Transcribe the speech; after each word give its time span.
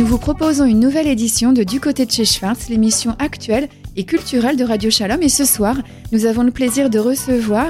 nous 0.00 0.06
vous 0.06 0.16
proposons 0.16 0.64
une 0.64 0.80
nouvelle 0.80 1.06
édition 1.06 1.52
de 1.52 1.62
Du 1.62 1.78
côté 1.78 2.06
de 2.06 2.10
chez 2.10 2.24
Schwartz, 2.24 2.70
l'émission 2.70 3.14
actuelle 3.18 3.68
et 3.96 4.04
culturelle 4.04 4.56
de 4.56 4.64
Radio 4.64 4.88
Shalom. 4.88 5.22
Et 5.22 5.28
ce 5.28 5.44
soir, 5.44 5.76
nous 6.10 6.24
avons 6.24 6.42
le 6.42 6.50
plaisir 6.50 6.88
de 6.88 6.98
recevoir 6.98 7.68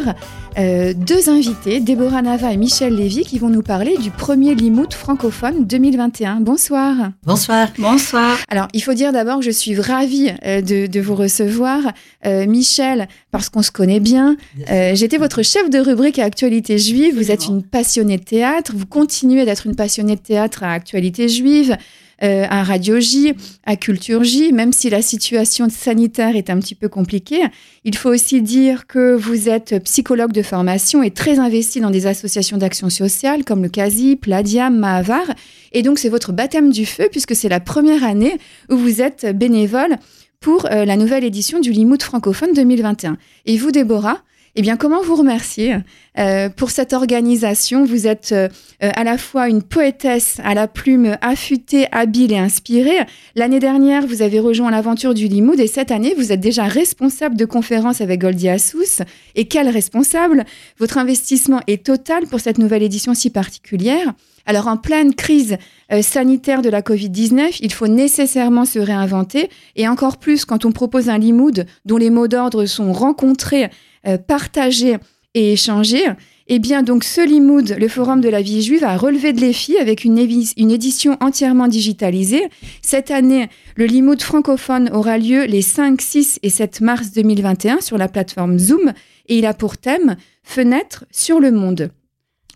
euh, 0.56 0.94
deux 0.94 1.28
invités, 1.28 1.80
Déborah 1.80 2.22
Nava 2.22 2.52
et 2.52 2.56
Michel 2.56 2.94
Lévy, 2.94 3.22
qui 3.22 3.40
vont 3.40 3.48
nous 3.48 3.62
parler 3.62 3.96
du 3.96 4.12
premier 4.12 4.54
Limout 4.54 4.94
francophone 4.94 5.66
2021. 5.66 6.40
Bonsoir. 6.40 6.94
Bonsoir. 7.24 7.66
Bonsoir. 7.78 8.36
Alors, 8.48 8.68
il 8.74 8.82
faut 8.82 8.94
dire 8.94 9.12
d'abord 9.12 9.38
que 9.38 9.44
je 9.44 9.50
suis 9.50 9.74
ravie 9.80 10.32
euh, 10.44 10.60
de, 10.60 10.86
de, 10.86 11.00
vous 11.00 11.16
recevoir. 11.16 11.80
Euh, 12.26 12.46
Michel, 12.46 13.08
parce 13.32 13.48
qu'on 13.48 13.62
se 13.62 13.72
connaît 13.72 13.98
bien. 13.98 14.36
Euh, 14.70 14.94
J'étais 14.94 15.18
votre 15.18 15.42
chef 15.42 15.68
de 15.68 15.80
rubrique 15.80 16.20
à 16.20 16.26
Actualité 16.26 16.78
Juive. 16.78 17.16
Vous 17.16 17.32
êtes 17.32 17.46
une 17.46 17.64
passionnée 17.64 18.18
de 18.18 18.24
théâtre. 18.24 18.70
Vous 18.76 18.86
continuez 18.86 19.44
d'être 19.44 19.66
une 19.66 19.74
passionnée 19.74 20.14
de 20.14 20.20
théâtre 20.20 20.62
à 20.62 20.72
Actualité 20.72 21.28
Juive 21.28 21.76
euh, 22.22 22.46
à 22.48 22.62
Radio 22.62 23.00
J, 23.00 23.34
à 23.64 23.76
Culture 23.76 24.24
J, 24.24 24.52
même 24.52 24.72
si 24.72 24.90
la 24.90 25.02
situation 25.02 25.68
sanitaire 25.68 26.36
est 26.36 26.50
un 26.50 26.58
petit 26.58 26.74
peu 26.74 26.88
compliquée. 26.88 27.42
Il 27.84 27.96
faut 27.96 28.10
aussi 28.10 28.42
dire 28.42 28.86
que 28.86 29.14
vous 29.14 29.48
êtes 29.48 29.82
psychologue 29.84 30.32
de 30.32 30.42
formation 30.42 31.02
et 31.02 31.10
très 31.10 31.38
investi 31.38 31.80
dans 31.80 31.90
des 31.90 32.06
associations 32.06 32.56
d'action 32.56 32.90
sociale 32.90 33.44
comme 33.44 33.62
le 33.62 33.68
CASI, 33.68 34.16
Pladiam, 34.16 34.76
Mahavar. 34.78 35.34
Et 35.72 35.82
donc, 35.82 35.98
c'est 35.98 36.08
votre 36.08 36.32
baptême 36.32 36.70
du 36.70 36.86
feu 36.86 37.08
puisque 37.10 37.34
c'est 37.34 37.48
la 37.48 37.60
première 37.60 38.04
année 38.04 38.36
où 38.68 38.76
vous 38.76 39.00
êtes 39.00 39.26
bénévole 39.36 39.96
pour 40.40 40.66
euh, 40.66 40.84
la 40.84 40.96
nouvelle 40.96 41.24
édition 41.24 41.60
du 41.60 41.70
Limoud 41.70 42.02
francophone 42.02 42.54
2021. 42.54 43.18
Et 43.46 43.58
vous, 43.58 43.70
Déborah, 43.70 44.22
eh 44.56 44.62
bien, 44.62 44.76
comment 44.76 45.02
vous 45.02 45.14
remercier 45.14 45.76
euh, 46.18 46.48
pour 46.48 46.70
cette 46.70 46.92
organisation? 46.92 47.84
Vous 47.84 48.06
êtes 48.06 48.32
euh, 48.32 48.48
à 48.80 49.04
la 49.04 49.16
fois 49.16 49.48
une 49.48 49.62
poétesse 49.62 50.38
à 50.42 50.54
la 50.54 50.66
plume 50.66 51.16
affûtée, 51.20 51.86
habile 51.92 52.32
et 52.32 52.38
inspirée. 52.38 53.06
L'année 53.36 53.60
dernière, 53.60 54.06
vous 54.06 54.22
avez 54.22 54.40
rejoint 54.40 54.70
l'aventure 54.70 55.14
du 55.14 55.28
Limoud 55.28 55.60
et 55.60 55.66
cette 55.66 55.90
année, 55.90 56.14
vous 56.16 56.32
êtes 56.32 56.40
déjà 56.40 56.64
responsable 56.64 57.36
de 57.36 57.44
conférences 57.44 58.00
avec 58.00 58.20
Goldie 58.20 58.48
Assous. 58.48 59.02
Et 59.36 59.46
quel 59.46 59.68
responsable? 59.68 60.44
Votre 60.78 60.98
investissement 60.98 61.60
est 61.66 61.84
total 61.84 62.26
pour 62.26 62.40
cette 62.40 62.58
nouvelle 62.58 62.82
édition 62.82 63.14
si 63.14 63.30
particulière. 63.30 64.14
Alors, 64.50 64.66
en 64.66 64.76
pleine 64.76 65.14
crise 65.14 65.58
euh, 65.92 66.02
sanitaire 66.02 66.60
de 66.60 66.68
la 66.68 66.82
Covid-19, 66.82 67.58
il 67.60 67.72
faut 67.72 67.86
nécessairement 67.86 68.64
se 68.64 68.80
réinventer, 68.80 69.48
et 69.76 69.86
encore 69.86 70.16
plus 70.16 70.44
quand 70.44 70.64
on 70.64 70.72
propose 70.72 71.08
un 71.08 71.18
limoud 71.18 71.66
dont 71.84 71.98
les 71.98 72.10
mots 72.10 72.26
d'ordre 72.26 72.66
sont 72.66 72.92
rencontrés, 72.92 73.70
euh, 74.08 74.18
partagés 74.18 74.96
et 75.34 75.52
échangés. 75.52 76.04
Eh 76.48 76.58
bien, 76.58 76.82
donc, 76.82 77.04
ce 77.04 77.24
limoud, 77.24 77.76
le 77.78 77.86
Forum 77.86 78.20
de 78.20 78.28
la 78.28 78.42
vie 78.42 78.60
juive, 78.60 78.82
a 78.82 78.96
relevé 78.96 79.32
de 79.32 79.38
défi 79.38 79.78
avec 79.78 80.02
une, 80.02 80.18
une, 80.18 80.70
édition 80.72 81.16
entièrement 81.20 81.68
digitalisée. 81.68 82.42
Cette 82.82 83.12
année, 83.12 83.48
le 83.76 83.86
limoud 83.86 84.20
francophone 84.20 84.90
aura 84.92 85.16
lieu 85.16 85.44
les 85.44 85.62
5, 85.62 86.00
6 86.00 86.40
et 86.42 86.50
7 86.50 86.80
mars 86.80 87.12
2021 87.12 87.82
sur 87.82 87.98
la 87.98 88.08
plateforme 88.08 88.58
Zoom, 88.58 88.94
et 89.28 89.38
il 89.38 89.46
a 89.46 89.54
pour 89.54 89.78
thème 89.78 90.16
Fenêtre 90.42 91.04
sur 91.12 91.38
le 91.38 91.52
monde. 91.52 91.92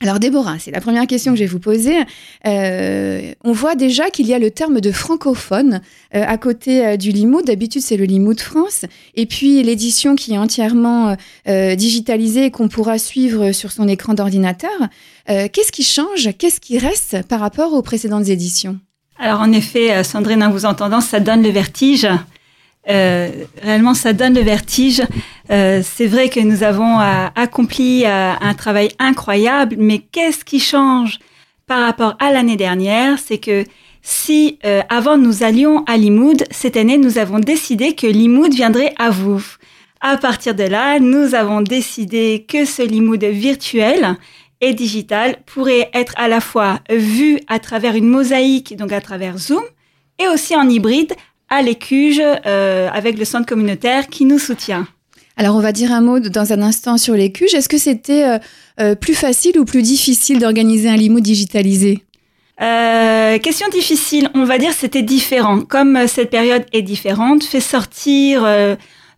Alors 0.05 0.19
Déborah, 0.19 0.59
c'est 0.59 0.71
la 0.71 0.83
première 0.83 1.07
question 1.07 1.33
que 1.33 1.39
je 1.39 1.45
vais 1.45 1.51
vous 1.51 1.59
poser. 1.59 1.97
Euh, 2.47 3.33
on 3.43 3.53
voit 3.53 3.75
déjà 3.75 4.11
qu'il 4.11 4.27
y 4.27 4.35
a 4.35 4.39
le 4.39 4.51
terme 4.51 4.83
de 4.83 4.93
francophone 4.93 5.81
euh, 6.15 6.23
à 6.29 6.37
côté 6.37 6.85
euh, 6.85 6.97
du 6.99 7.11
Limoud. 7.11 7.47
D'habitude, 7.47 7.81
c'est 7.81 7.97
le 7.97 8.05
Limoud 8.05 8.39
France. 8.39 8.85
Et 9.15 9.25
puis 9.25 9.63
l'édition 9.63 10.15
qui 10.15 10.35
est 10.35 10.39
entièrement 10.39 11.17
digitalisée 11.47 12.45
et 12.45 12.51
qu'on 12.51 12.69
pourra 12.69 12.99
suivre 12.99 13.53
sur 13.53 13.73
son 13.73 13.89
écran 13.89 14.13
d'ordinateur. 14.13 14.71
Qu'est-ce 15.27 15.73
qui 15.73 15.83
change? 15.83 16.29
Qu'est-ce 16.39 16.61
qui 16.61 16.77
reste 16.77 17.23
par 17.27 17.41
rapport 17.41 17.73
aux 17.73 17.81
précédentes 17.81 18.29
éditions? 18.29 18.79
Alors 19.19 19.41
en 19.41 19.53
effet, 19.53 20.05
Sandrine, 20.05 20.43
en 20.43 20.51
vous 20.51 20.67
entendant, 20.67 21.01
ça 21.01 21.21
donne 21.21 21.43
le 21.43 21.51
vertige. 21.51 22.07
Euh, 22.89 23.31
réellement, 23.63 23.95
ça 23.95 24.13
donne 24.13 24.35
le 24.35 24.43
vertige. 24.43 25.03
Euh, 25.51 25.83
c'est 25.83 26.07
vrai 26.07 26.29
que 26.29 26.41
nous 26.41 26.63
avons 26.63 27.01
euh, 27.01 27.27
accompli 27.35 28.05
un 28.07 28.55
travail 28.55 28.91
incroyable, 28.99 29.77
mais 29.79 29.99
qu'est-ce 29.99 30.45
qui 30.45 30.61
change 30.61 31.19
par 31.67 31.81
rapport 31.81 32.17
à 32.19 32.33
l'année 32.33 32.57
dernière? 32.57 33.19
C'est 33.19 33.39
que 33.39 33.65
si 34.03 34.59
avant 34.91 35.17
nous 35.17 35.43
allions 35.43 35.83
à 35.87 35.97
Limoud, 35.97 36.45
cette 36.51 36.77
année, 36.77 36.99
nous 36.99 37.17
avons 37.17 37.39
décidé 37.39 37.95
que 37.95 38.07
Limoud 38.07 38.53
viendrait 38.53 38.93
à 38.99 39.09
vous. 39.09 39.43
À 40.03 40.19
partir 40.19 40.55
de 40.55 40.65
là, 40.65 41.01
nous 41.01 41.35
avons 41.35 41.63
décidé 41.63 42.45
que 42.47 42.67
ce 42.67 42.83
Limoud 42.83 43.25
virtuel 43.25 44.17
et 44.61 44.75
digital 44.75 45.39
pourrait 45.47 45.89
être 45.95 46.13
à 46.17 46.29
la 46.29 46.43
fois 46.43 46.81
vu 46.91 47.41
à 47.49 47.59
travers 47.59 47.95
une 47.95 48.09
mosaïque, 48.09 48.77
donc 48.77 48.93
à 48.93 49.01
travers 49.01 49.39
Zoom, 49.39 49.65
et 50.19 50.29
aussi 50.29 50.55
en 50.55 50.69
hybride 50.69 51.15
à 51.49 51.63
l'Écuge 51.63 52.21
euh, 52.21 52.89
avec 52.93 53.19
le 53.19 53.25
centre 53.25 53.47
communautaire 53.47 54.09
qui 54.09 54.25
nous 54.25 54.39
soutient. 54.39 54.87
Alors 55.37 55.57
on 55.57 55.61
va 55.61 55.73
dire 55.73 55.93
un 55.93 56.01
mot 56.01 56.21
dans 56.21 56.53
un 56.53 56.63
instant 56.63 56.97
sur 56.97 57.15
l'Écuge. 57.15 57.55
Est-ce 57.55 57.69
que 57.69 57.79
c'était 57.79 58.25
euh, 58.25 58.39
euh, 58.81 58.95
plus 58.95 59.15
facile 59.15 59.59
ou 59.59 59.65
plus 59.65 59.83
difficile 59.83 60.39
d'organiser 60.39 60.89
un 60.89 60.97
limo 60.97 61.21
digitalisé? 61.21 62.05
Euh, 62.61 63.39
question 63.39 63.69
difficile, 63.69 64.31
on 64.35 64.45
va 64.45 64.59
dire 64.59 64.73
c'était 64.73 65.03
différent. 65.03 65.61
Comme 65.61 66.07
cette 66.07 66.31
période 66.31 66.65
est 66.73 66.83
différente, 66.83 67.43
fait 67.43 67.61
sortir 67.61 68.47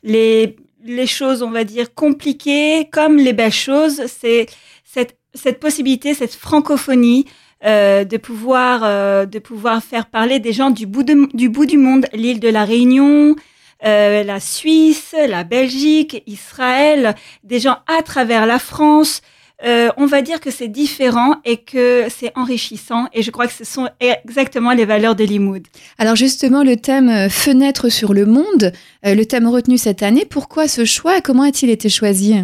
les, 0.02 0.56
les 0.86 1.06
choses, 1.06 1.42
on 1.42 1.50
va 1.50 1.64
dire, 1.64 1.94
compliquées 1.94 2.88
comme 2.90 3.18
les 3.18 3.34
belles 3.34 3.52
choses. 3.52 4.00
C'est 4.06 4.46
cette, 4.84 5.18
cette 5.34 5.60
possibilité, 5.60 6.14
cette 6.14 6.34
francophonie, 6.34 7.26
euh, 7.64 8.04
de 8.04 8.18
pouvoir 8.18 8.82
euh, 8.84 9.24
de 9.24 9.38
pouvoir 9.38 9.82
faire 9.82 10.06
parler 10.06 10.40
des 10.40 10.52
gens 10.52 10.68
du 10.68 10.84
bout 10.84 11.02
de, 11.02 11.26
du 11.34 11.48
bout 11.48 11.64
du 11.64 11.78
monde, 11.78 12.04
l'île 12.12 12.38
de 12.38 12.50
la 12.50 12.66
Réunion, 12.66 13.34
euh, 13.82 14.22
la 14.22 14.40
Suisse, 14.40 15.14
la 15.26 15.42
Belgique, 15.42 16.22
Israël, 16.26 17.14
des 17.44 17.58
gens 17.58 17.78
à 17.86 18.02
travers 18.02 18.44
la 18.44 18.58
France. 18.58 19.22
On 19.64 20.04
va 20.04 20.20
dire 20.20 20.40
que 20.40 20.50
c'est 20.50 20.68
différent 20.68 21.36
et 21.46 21.56
que 21.56 22.08
c'est 22.10 22.30
enrichissant 22.36 23.06
et 23.14 23.22
je 23.22 23.30
crois 23.30 23.46
que 23.46 23.54
ce 23.54 23.64
sont 23.64 23.88
exactement 24.00 24.72
les 24.72 24.84
valeurs 24.84 25.16
de 25.16 25.24
Limoud. 25.24 25.66
Alors 25.96 26.14
justement, 26.14 26.62
le 26.62 26.76
thème 26.76 27.30
fenêtre 27.30 27.88
sur 27.88 28.12
le 28.12 28.26
monde, 28.26 28.72
le 29.02 29.24
thème 29.24 29.48
retenu 29.48 29.78
cette 29.78 30.02
année, 30.02 30.26
pourquoi 30.26 30.68
ce 30.68 30.84
choix 30.84 31.16
et 31.16 31.22
comment 31.22 31.44
a-t-il 31.44 31.70
été 31.70 31.88
choisi? 31.88 32.34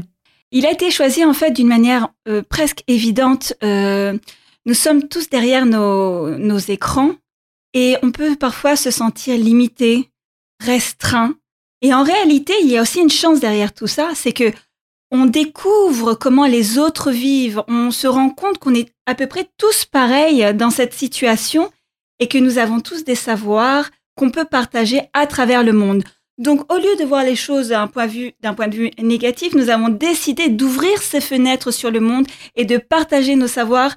Il 0.53 0.65
a 0.65 0.72
été 0.72 0.91
choisi 0.91 1.22
en 1.22 1.34
fait 1.34 1.51
d'une 1.51 1.69
manière 1.69 2.09
presque 2.49 2.83
évidente 2.89 3.53
nous 4.65 4.75
sommes 4.75 5.09
tous 5.09 5.28
derrière 5.28 5.67
nos, 5.67 6.59
écrans 6.59 7.12
et 7.75 7.97
on 8.03 8.11
peut 8.11 8.37
parfois 8.37 8.77
se 8.77 8.91
sentir 8.91 9.37
limité, 9.37 10.11
restreint. 10.61 11.34
Et 11.81 11.93
en 11.93 12.05
réalité, 12.05 12.53
il 12.62 12.69
y 12.69 12.77
a 12.77 12.83
aussi 12.83 13.01
une 13.01 13.11
chance 13.11 13.41
derrière 13.41 13.75
tout 13.75 13.87
ça, 13.87 14.11
c'est 14.15 14.33
que 14.33 14.53
on 15.11 15.27
découvre 15.27 16.15
comment 16.15 16.47
les 16.47 16.78
autres 16.78 17.11
vivent, 17.11 17.62
on 17.69 17.91
se 17.91 18.06
rend 18.06 18.31
compte 18.31 18.59
qu'on 18.59 18.75
est 18.75 18.93
à 19.05 19.15
peu 19.15 19.27
près 19.27 19.49
tous 19.59 19.84
pareils 19.84 20.55
dans 20.55 20.71
cette 20.71 20.95
situation 20.95 21.71
et 22.19 22.28
que 22.28 22.39
nous 22.39 22.56
avons 22.56 22.81
tous 22.81 23.05
des 23.05 23.15
savoirs 23.15 23.91
qu'on 24.17 24.31
peut 24.31 24.47
partager 24.47 25.03
à 25.12 25.27
travers 25.27 25.62
le 25.62 25.72
monde. 25.72 26.05
Donc, 26.39 26.72
au 26.72 26.77
lieu 26.78 26.97
de 26.99 27.05
voir 27.05 27.25
les 27.25 27.37
choses 27.37 27.69
d'un 27.69 27.89
point, 27.89 28.06
de 28.06 28.75
vue 28.75 28.91
négatif, 28.99 29.55
nous 29.55 29.69
avons 29.69 29.91
décidé 29.91 30.49
d'ouvrir 30.49 31.01
ces 31.03 31.21
fenêtres 31.21 31.71
sur 31.71 31.91
le 31.91 32.01
monde 32.01 32.27
et 32.56 32.65
de 32.65 32.78
partager 32.78 33.37
nos 33.37 33.49
savoirs 33.49 33.95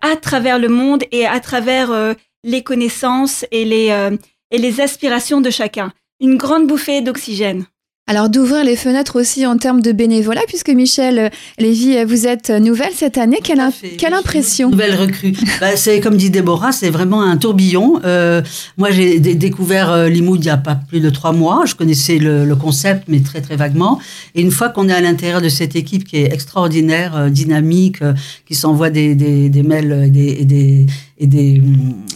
à 0.00 0.16
travers 0.16 0.58
le 0.58 0.68
monde 0.68 1.04
et 1.10 1.26
à 1.26 1.40
travers 1.40 1.90
euh, 1.90 2.14
les 2.44 2.62
connaissances 2.62 3.44
et 3.50 3.64
les, 3.64 3.90
euh, 3.90 4.16
et 4.50 4.58
les 4.58 4.80
aspirations 4.80 5.40
de 5.40 5.50
chacun. 5.50 5.92
Une 6.20 6.36
grande 6.36 6.66
bouffée 6.66 7.00
d'oxygène. 7.00 7.66
Alors 8.08 8.28
d'ouvrir 8.28 8.64
les 8.64 8.74
fenêtres 8.74 9.20
aussi 9.20 9.46
en 9.46 9.56
termes 9.56 9.80
de 9.80 9.92
bénévolat, 9.92 10.40
puisque 10.48 10.70
Michel 10.70 11.30
Lévy, 11.60 12.02
vous 12.04 12.26
êtes 12.26 12.50
nouvelle 12.50 12.92
cette 12.96 13.16
année. 13.16 13.38
Quelle, 13.44 13.60
fait, 13.70 13.90
quelle 13.90 14.12
impression? 14.12 14.70
Nouvelle 14.70 14.96
recrue. 14.96 15.34
bah, 15.60 15.76
c'est 15.76 16.00
comme 16.00 16.16
dit 16.16 16.28
Déborah, 16.28 16.72
c'est 16.72 16.90
vraiment 16.90 17.22
un 17.22 17.36
tourbillon. 17.36 18.00
Euh, 18.04 18.42
moi, 18.76 18.90
j'ai 18.90 19.20
découvert 19.20 19.92
euh, 19.92 20.08
Limoud 20.08 20.40
il 20.40 20.46
n'y 20.46 20.50
a 20.50 20.56
pas 20.56 20.74
plus 20.74 20.98
de 20.98 21.10
trois 21.10 21.32
mois. 21.32 21.62
Je 21.64 21.76
connaissais 21.76 22.18
le, 22.18 22.44
le, 22.44 22.56
concept, 22.56 23.04
mais 23.06 23.20
très 23.20 23.40
très 23.40 23.54
vaguement. 23.54 24.00
Et 24.34 24.42
une 24.42 24.50
fois 24.50 24.68
qu'on 24.68 24.88
est 24.88 24.92
à 24.92 25.00
l'intérieur 25.00 25.40
de 25.40 25.48
cette 25.48 25.76
équipe 25.76 26.02
qui 26.02 26.16
est 26.16 26.32
extraordinaire, 26.34 27.16
euh, 27.16 27.28
dynamique, 27.28 28.02
euh, 28.02 28.14
qui 28.46 28.56
s'envoie 28.56 28.90
des, 28.90 29.14
des, 29.14 29.48
des, 29.48 29.62
mails 29.62 30.06
et 30.06 30.10
des, 30.10 30.36
et 30.40 30.44
des, 30.44 30.86
et 31.18 31.26
des, 31.28 31.62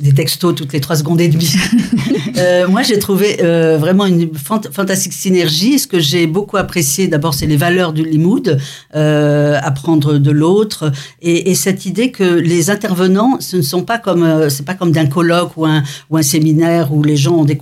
des, 0.01 0.13
textos 0.13 0.53
toutes 0.57 0.73
les 0.73 0.81
trois 0.81 0.97
secondes 0.97 1.21
et 1.21 1.29
demie. 1.29 1.55
euh, 2.39 2.69
moi, 2.69 2.83
j'ai 2.83 2.99
trouvé 2.99 3.39
euh, 3.43 3.79
vraiment 3.79 4.07
une 4.07 4.35
fant 4.35 4.61
fantastique 4.71 5.13
synergie. 5.13 5.79
Ce 5.79 5.87
que 5.87 5.99
j'ai 5.99 6.27
beaucoup 6.27 6.57
apprécié, 6.57 7.09
d'abord, 7.09 7.35
c'est 7.35 7.47
les 7.47 7.57
valeurs 7.57 7.93
du 7.93 8.05
Limoud, 8.05 8.59
euh, 8.95 9.59
apprendre 9.63 10.19
de 10.19 10.31
l'autre, 10.31 10.93
et, 11.23 11.51
et, 11.51 11.55
cette 11.55 11.87
idée 11.87 12.11
que 12.11 12.25
les 12.25 12.71
intervenants, 12.71 13.39
ce 13.41 13.57
ne 13.57 13.63
sont 13.63 13.83
pas 13.83 13.99
comme, 13.99 14.23
euh, 14.23 14.49
c'est 14.49 14.65
pas 14.65 14.75
comme 14.75 14.93
d'un 14.93 15.07
colloque 15.07 15.57
ou 15.57 15.67
un, 15.67 15.83
ou 16.11 16.17
un 16.17 16.23
séminaire 16.23 16.93
où 16.93 17.03
les 17.03 17.17
gens 17.17 17.37
ont 17.37 17.45
des, 17.45 17.57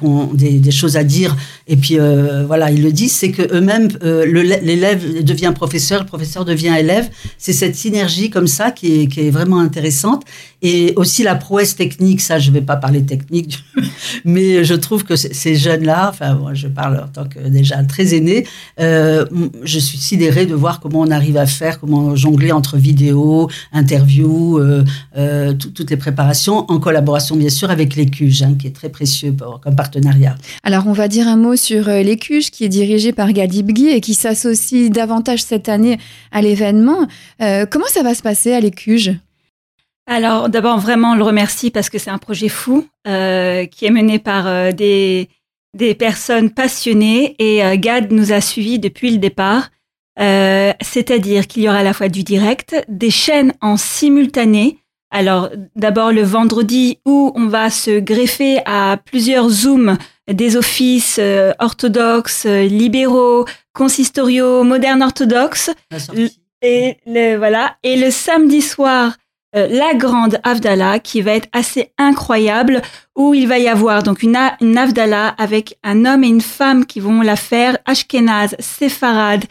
des, 0.59 0.71
choses 0.71 0.97
à 0.97 1.05
dire 1.05 1.37
Et 1.67 1.77
puis 1.77 1.99
voilà, 2.47 2.71
ils 2.71 2.83
le 2.83 2.93
disent, 2.93 3.13
c'est 3.13 3.31
que 3.31 3.43
eux-mêmes, 3.55 3.89
l'élève 4.03 5.25
devient 5.25 5.53
professeur, 5.55 6.01
le 6.01 6.07
professeur 6.07 6.45
devient 6.45 6.75
élève. 6.79 7.09
C'est 7.39 7.53
cette 7.53 7.77
synergie 7.77 8.31
comme 8.31 8.47
ça 8.47 8.71
qui 8.71 9.09
est, 9.17 9.31
vraiment 9.31 9.61
intéressante. 9.61 10.25
Et 10.63 10.95
aussi 10.97 11.23
la 11.23 11.35
prouesse 11.35 11.77
technique, 11.77 12.23
ça, 12.23 12.39
je 12.39 12.51
vais 12.51 12.63
pas 12.63 12.77
parler 12.77 13.03
technique, 13.03 13.63
mais 14.25 14.65
je 14.65 14.75
trouve 14.75 15.05
que 15.05 15.15
ces 15.15 15.57
jeunes-là, 15.57 16.09
enfin, 16.09 16.35
moi, 16.35 16.55
je 16.55 16.69
parle 16.69 17.05
en 17.05 17.09
tant 17.09 17.27
que 17.27 17.39
déjà 17.49 17.83
très 17.85 18.15
aîné, 18.15 18.47
euh, 18.81 19.27
je 19.63 19.79
suis 19.79 19.99
sidérée 19.99 20.47
de 20.47 20.55
voir 20.55 20.81
comment 20.81 21.01
on 21.01 21.11
arrive 21.11 21.37
à 21.37 21.45
faire, 21.45 21.79
comment 21.79 22.17
jongler 22.17 22.51
entre 22.51 22.79
vidéos, 22.79 23.51
interviews, 23.73 24.59
euh, 24.59 24.85
euh, 25.19 25.53
toutes 25.53 25.91
les 25.91 25.99
préparations, 25.99 26.71
en 26.71 26.79
collaboration 26.79 27.37
bien 27.37 27.51
sûr 27.51 27.71
avec 27.71 27.95
l'ECUGE, 27.95 28.43
hein, 28.43 28.57
qui 28.59 28.67
est 28.67 28.75
très 28.75 28.89
précieux 28.89 29.35
comme 29.63 29.77
partenariat. 29.77 30.37
Alors, 30.63 30.87
on 30.87 30.93
va 30.93 31.09
dire 31.09 31.29
un 31.29 31.37
mot 31.37 31.54
sur 31.57 31.87
l'ECUGE, 31.89 32.51
qui 32.51 32.65
est 32.65 32.69
dirigé 32.69 33.13
par 33.13 33.33
Gadib 33.33 33.71
Guy 33.71 33.89
et 33.89 34.01
qui 34.01 34.15
s'associe 34.15 34.91
davantage 34.91 35.43
cette 35.43 35.69
année 35.69 35.99
à 36.33 36.43
l'événement. 36.43 37.07
comment 37.39 37.87
ça 37.89 38.03
va 38.03 38.15
se 38.15 38.23
passer 38.23 38.53
à 38.53 38.61
l'ECUGE 38.61 39.13
alors 40.07 40.49
d'abord 40.51 40.79
vraiment 40.79 41.13
on 41.13 41.15
le 41.15 41.23
remercie 41.23 41.71
parce 41.71 41.89
que 41.89 41.99
c'est 41.99 42.11
un 42.11 42.19
projet 42.19 42.49
fou 42.49 42.87
euh, 43.07 43.65
qui 43.67 43.87
est 43.87 43.91
mené 43.91 44.19
par 44.19 44.47
euh, 44.47 44.73
des, 44.73 45.29
des 45.75 45.95
personnes 45.95 46.51
passionnées 46.51 47.35
et 47.39 47.65
euh, 47.65 47.77
GAD 47.77 48.13
nous 48.13 48.33
a 48.33 48.41
suivis 48.41 48.79
depuis 48.79 49.11
le 49.11 49.19
départ. 49.19 49.71
C'est-à-dire 50.17 51.49
qu'il 51.49 51.65
y 51.65 51.69
aura 51.69 51.79
à 51.79 51.83
la 51.83 51.93
fois 51.93 52.09
du 52.09 52.23
direct, 52.23 52.77
des 52.87 53.11
chaînes 53.11 53.53
en 53.61 53.77
simultané. 53.77 54.79
Alors 55.11 55.51
d'abord 55.75 56.13
le 56.13 56.23
vendredi 56.23 56.99
où 57.05 57.33
on 57.35 57.49
va 57.49 57.69
se 57.69 57.99
greffer 57.99 58.61
à 58.65 58.97
plusieurs 59.05 59.49
zooms 59.49 59.99
des 60.31 60.57
offices 60.57 61.21
orthodoxes, 61.59 62.47
libéraux, 62.47 63.45
consistoriaux, 63.73 64.65
modernes 64.65 65.03
orthodoxes. 65.03 65.71
Et 66.63 66.97
le, 67.07 67.37
voilà. 67.37 67.77
Et 67.83 67.97
le 67.97 68.11
samedi 68.11 68.63
soir, 68.63 69.13
euh, 69.55 69.69
la 69.71 69.95
grande 69.95 70.41
Avdallah 70.43 70.99
qui 70.99 71.23
va 71.23 71.33
être 71.33 71.49
assez 71.53 71.93
incroyable 71.97 72.83
où 73.15 73.35
il 73.35 73.47
va 73.47 73.59
y 73.59 73.69
avoir 73.69 74.03
donc 74.03 74.23
une, 74.23 74.37
une 74.61 74.77
Avdallah 74.77 75.29
avec 75.39 75.79
un 75.85 76.05
homme 76.05 76.25
et 76.25 76.29
une 76.29 76.41
femme 76.41 76.87
qui 76.87 76.99
vont 76.99 77.21
la 77.21 77.37
faire 77.37 77.79
Ashkenaz, 77.85 78.57
Séfarade. 78.59 79.45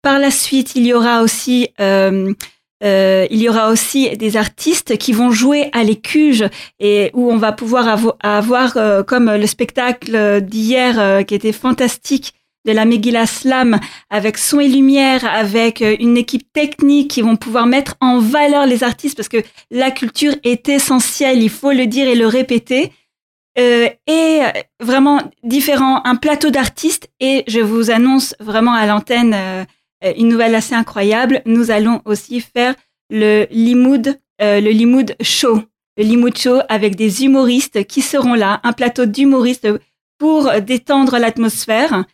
Par 0.00 0.18
la 0.18 0.30
suite, 0.30 0.76
il 0.76 0.86
y 0.86 0.94
aura 0.94 1.22
aussi 1.22 1.68
euh, 1.78 2.32
euh, 2.82 3.26
il 3.30 3.42
y 3.42 3.48
aura 3.48 3.70
aussi 3.70 4.16
des 4.16 4.36
artistes 4.36 4.96
qui 4.96 5.12
vont 5.12 5.30
jouer 5.30 5.70
à 5.72 5.84
l'écuge 5.84 6.44
et 6.78 7.10
où 7.14 7.30
on 7.30 7.36
va 7.36 7.52
pouvoir 7.52 8.16
avoir 8.20 9.04
comme 9.06 9.30
le 9.30 9.46
spectacle 9.46 10.40
d'hier 10.40 11.24
qui 11.26 11.34
était 11.34 11.52
fantastique 11.52 12.34
de 12.66 12.72
la 12.72 12.84
Megillah 12.84 13.26
Slam 13.26 13.80
avec 14.10 14.38
son 14.38 14.60
et 14.60 14.68
lumière, 14.68 15.24
avec 15.24 15.82
euh, 15.82 15.96
une 15.98 16.16
équipe 16.16 16.52
technique 16.52 17.10
qui 17.10 17.22
vont 17.22 17.36
pouvoir 17.36 17.66
mettre 17.66 17.96
en 18.00 18.18
valeur 18.18 18.66
les 18.66 18.84
artistes 18.84 19.16
parce 19.16 19.28
que 19.28 19.42
la 19.70 19.90
culture 19.90 20.34
est 20.44 20.68
essentielle, 20.68 21.42
il 21.42 21.50
faut 21.50 21.72
le 21.72 21.86
dire 21.86 22.08
et 22.08 22.14
le 22.14 22.26
répéter. 22.26 22.92
Euh, 23.58 23.88
et 24.06 24.40
euh, 24.42 24.50
vraiment 24.78 25.20
différent, 25.42 26.02
un 26.04 26.16
plateau 26.16 26.50
d'artistes 26.50 27.08
et 27.18 27.44
je 27.48 27.60
vous 27.60 27.90
annonce 27.90 28.34
vraiment 28.38 28.74
à 28.74 28.86
l'antenne 28.86 29.34
une 30.16 30.28
nouvelle 30.28 30.54
assez 30.54 30.74
incroyable. 30.74 31.42
Nous 31.46 31.70
allons 31.70 32.00
aussi 32.04 32.40
faire 32.40 32.74
le 33.10 33.46
Limoud, 33.50 34.18
le 34.38 34.70
Limoud 34.70 35.16
Show, 35.20 35.62
le 35.96 36.04
Limoud 36.04 36.36
Show 36.36 36.60
avec 36.68 36.96
des 36.96 37.24
humoristes 37.24 37.84
qui 37.86 38.02
seront 38.02 38.34
là, 38.34 38.60
un 38.62 38.72
plateau 38.72 39.06
d'humoristes 39.06 39.68
pour 40.18 40.50
détendre 40.60 41.18
l'atmosphère. 41.18 42.04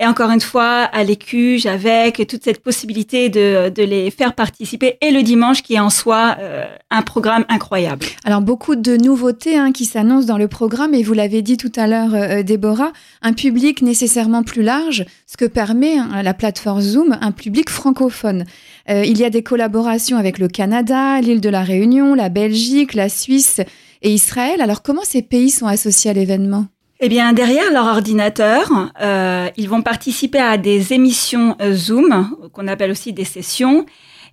Et 0.00 0.06
encore 0.06 0.30
une 0.30 0.40
fois, 0.40 0.84
à 0.84 1.04
l'écuge, 1.04 1.66
avec 1.66 2.26
toute 2.26 2.42
cette 2.42 2.62
possibilité 2.62 3.28
de, 3.28 3.70
les 3.76 4.10
faire 4.10 4.34
participer, 4.34 4.96
et 5.02 5.10
le 5.10 5.22
dimanche 5.22 5.62
qui 5.62 5.74
est 5.74 5.78
en 5.78 5.90
soi 5.90 6.36
euh, 6.40 6.64
un 6.90 7.02
programme 7.02 7.44
incroyable. 7.50 8.06
Alors 8.24 8.40
beaucoup 8.40 8.76
de 8.76 8.96
nouveautés 8.96 9.58
hein, 9.58 9.72
qui 9.72 9.84
s'annoncent 9.84 10.26
dans 10.26 10.38
le 10.38 10.48
programme, 10.48 10.94
et 10.94 11.02
vous 11.02 11.12
l'avez 11.12 11.42
dit 11.42 11.58
tout 11.58 11.72
à 11.76 11.86
l'heure, 11.86 12.14
euh, 12.14 12.38
euh, 12.38 12.42
Déborah, 12.42 12.92
un 13.20 13.34
public 13.34 13.82
nécessairement 13.82 14.42
plus 14.42 14.62
large, 14.62 15.04
ce 15.26 15.36
que 15.36 15.44
permet 15.44 15.98
hein, 15.98 16.22
la 16.22 16.32
plateforme 16.32 16.80
Zoom, 16.80 17.18
un 17.20 17.32
public 17.32 17.68
francophone. 17.68 18.46
il 18.88 19.18
y 19.18 19.24
a 19.24 19.30
des 19.30 19.42
collaborations 19.42 20.16
avec 20.16 20.38
le 20.38 20.48
Canada, 20.48 21.20
l'île 21.20 21.42
de 21.42 21.50
la 21.50 21.62
Réunion, 21.62 22.14
la 22.14 22.30
Belgique, 22.30 22.94
la 22.94 23.10
Suisse 23.10 23.60
et 24.00 24.14
Israël. 24.14 24.62
Alors 24.62 24.80
comment 24.80 25.04
ces 25.04 25.20
pays 25.20 25.50
sont 25.50 25.66
associés 25.66 26.10
à 26.10 26.14
l'événement? 26.14 26.66
Eh 27.02 27.08
bien, 27.08 27.32
derrière 27.32 27.72
leur 27.72 27.86
ordinateur, 27.86 28.92
euh, 29.00 29.48
ils 29.56 29.68
vont 29.68 29.80
participer 29.80 30.38
à 30.38 30.58
des 30.58 30.92
émissions 30.92 31.56
euh, 31.62 31.72
Zoom, 31.72 32.36
qu'on 32.52 32.68
appelle 32.68 32.90
aussi 32.90 33.14
des 33.14 33.24
sessions, 33.24 33.86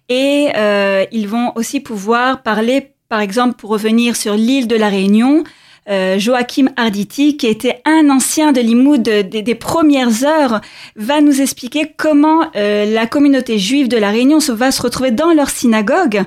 et 0.09 0.49
euh, 0.55 1.05
ils 1.11 1.27
vont 1.27 1.53
aussi 1.55 1.79
pouvoir 1.79 2.43
parler, 2.43 2.91
par 3.07 3.21
exemple, 3.21 3.55
pour 3.55 3.69
revenir 3.69 4.17
sur 4.17 4.35
l'île 4.35 4.67
de 4.67 4.75
la 4.75 4.89
Réunion, 4.89 5.45
euh, 5.89 6.19
Joachim 6.19 6.67
Arditi, 6.75 7.37
qui 7.37 7.47
était 7.47 7.81
un 7.85 8.09
ancien 8.09 8.51
de 8.51 8.59
l'Imoud 8.59 9.01
des 9.01 9.55
premières 9.55 10.25
heures, 10.25 10.59
va 10.97 11.21
nous 11.21 11.41
expliquer 11.41 11.93
comment 11.95 12.51
euh, 12.57 12.93
la 12.93 13.07
communauté 13.07 13.57
juive 13.57 13.87
de 13.87 13.97
la 13.97 14.09
Réunion 14.09 14.39
va 14.49 14.71
se 14.71 14.81
retrouver 14.81 15.11
dans 15.11 15.31
leur 15.31 15.49
synagogue. 15.49 16.23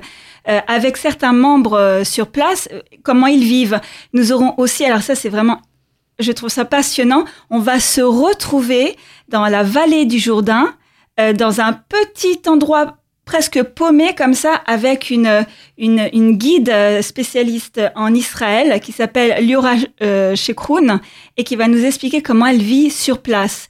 Euh, 0.49 0.59
avec 0.67 0.97
certains 0.97 1.33
membres 1.33 2.01
sur 2.03 2.25
place, 2.25 2.67
comment 3.03 3.27
ils 3.27 3.43
vivent. 3.43 3.79
Nous 4.13 4.31
aurons 4.31 4.55
aussi, 4.57 4.83
alors 4.83 5.03
ça 5.03 5.13
c'est 5.13 5.29
vraiment 5.29 5.61
je 6.21 6.31
trouve 6.31 6.49
ça 6.49 6.65
passionnant. 6.65 7.25
On 7.49 7.59
va 7.59 7.79
se 7.79 8.01
retrouver 8.01 8.95
dans 9.27 9.47
la 9.47 9.63
vallée 9.63 10.05
du 10.05 10.19
Jourdain, 10.19 10.73
euh, 11.19 11.33
dans 11.33 11.61
un 11.61 11.73
petit 11.73 12.41
endroit 12.47 12.97
presque 13.25 13.63
paumé 13.63 14.13
comme 14.17 14.33
ça, 14.33 14.55
avec 14.65 15.09
une, 15.09 15.45
une, 15.77 16.37
guide 16.37 16.69
euh, 16.69 17.01
spécialiste 17.01 17.79
en 17.95 18.13
Israël 18.13 18.79
qui 18.81 18.91
s'appelle 18.91 19.45
Liora 19.45 19.75
euh, 20.01 20.35
Shekroun 20.35 20.99
et 21.37 21.43
qui 21.43 21.55
va 21.55 21.67
nous 21.67 21.85
expliquer 21.85 22.21
comment 22.21 22.47
elle 22.47 22.61
vit 22.61 22.89
sur 22.89 23.21
place. 23.21 23.69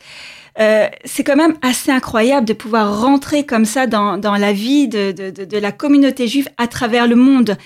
C'est 0.57 1.23
quand 1.23 1.35
même 1.35 1.55
assez 1.61 1.91
incroyable 1.91 2.45
de 2.45 2.53
pouvoir 2.53 3.01
rentrer 3.01 3.45
comme 3.45 3.65
ça 3.65 3.87
dans, 3.87 4.17
la 4.17 4.53
vie 4.53 4.87
de, 4.87 5.11
de, 5.11 5.57
la 5.57 5.71
communauté 5.71 6.27
juive 6.27 6.49
à 6.57 6.67
travers 6.67 7.07
le 7.07 7.15
monde. 7.15 7.57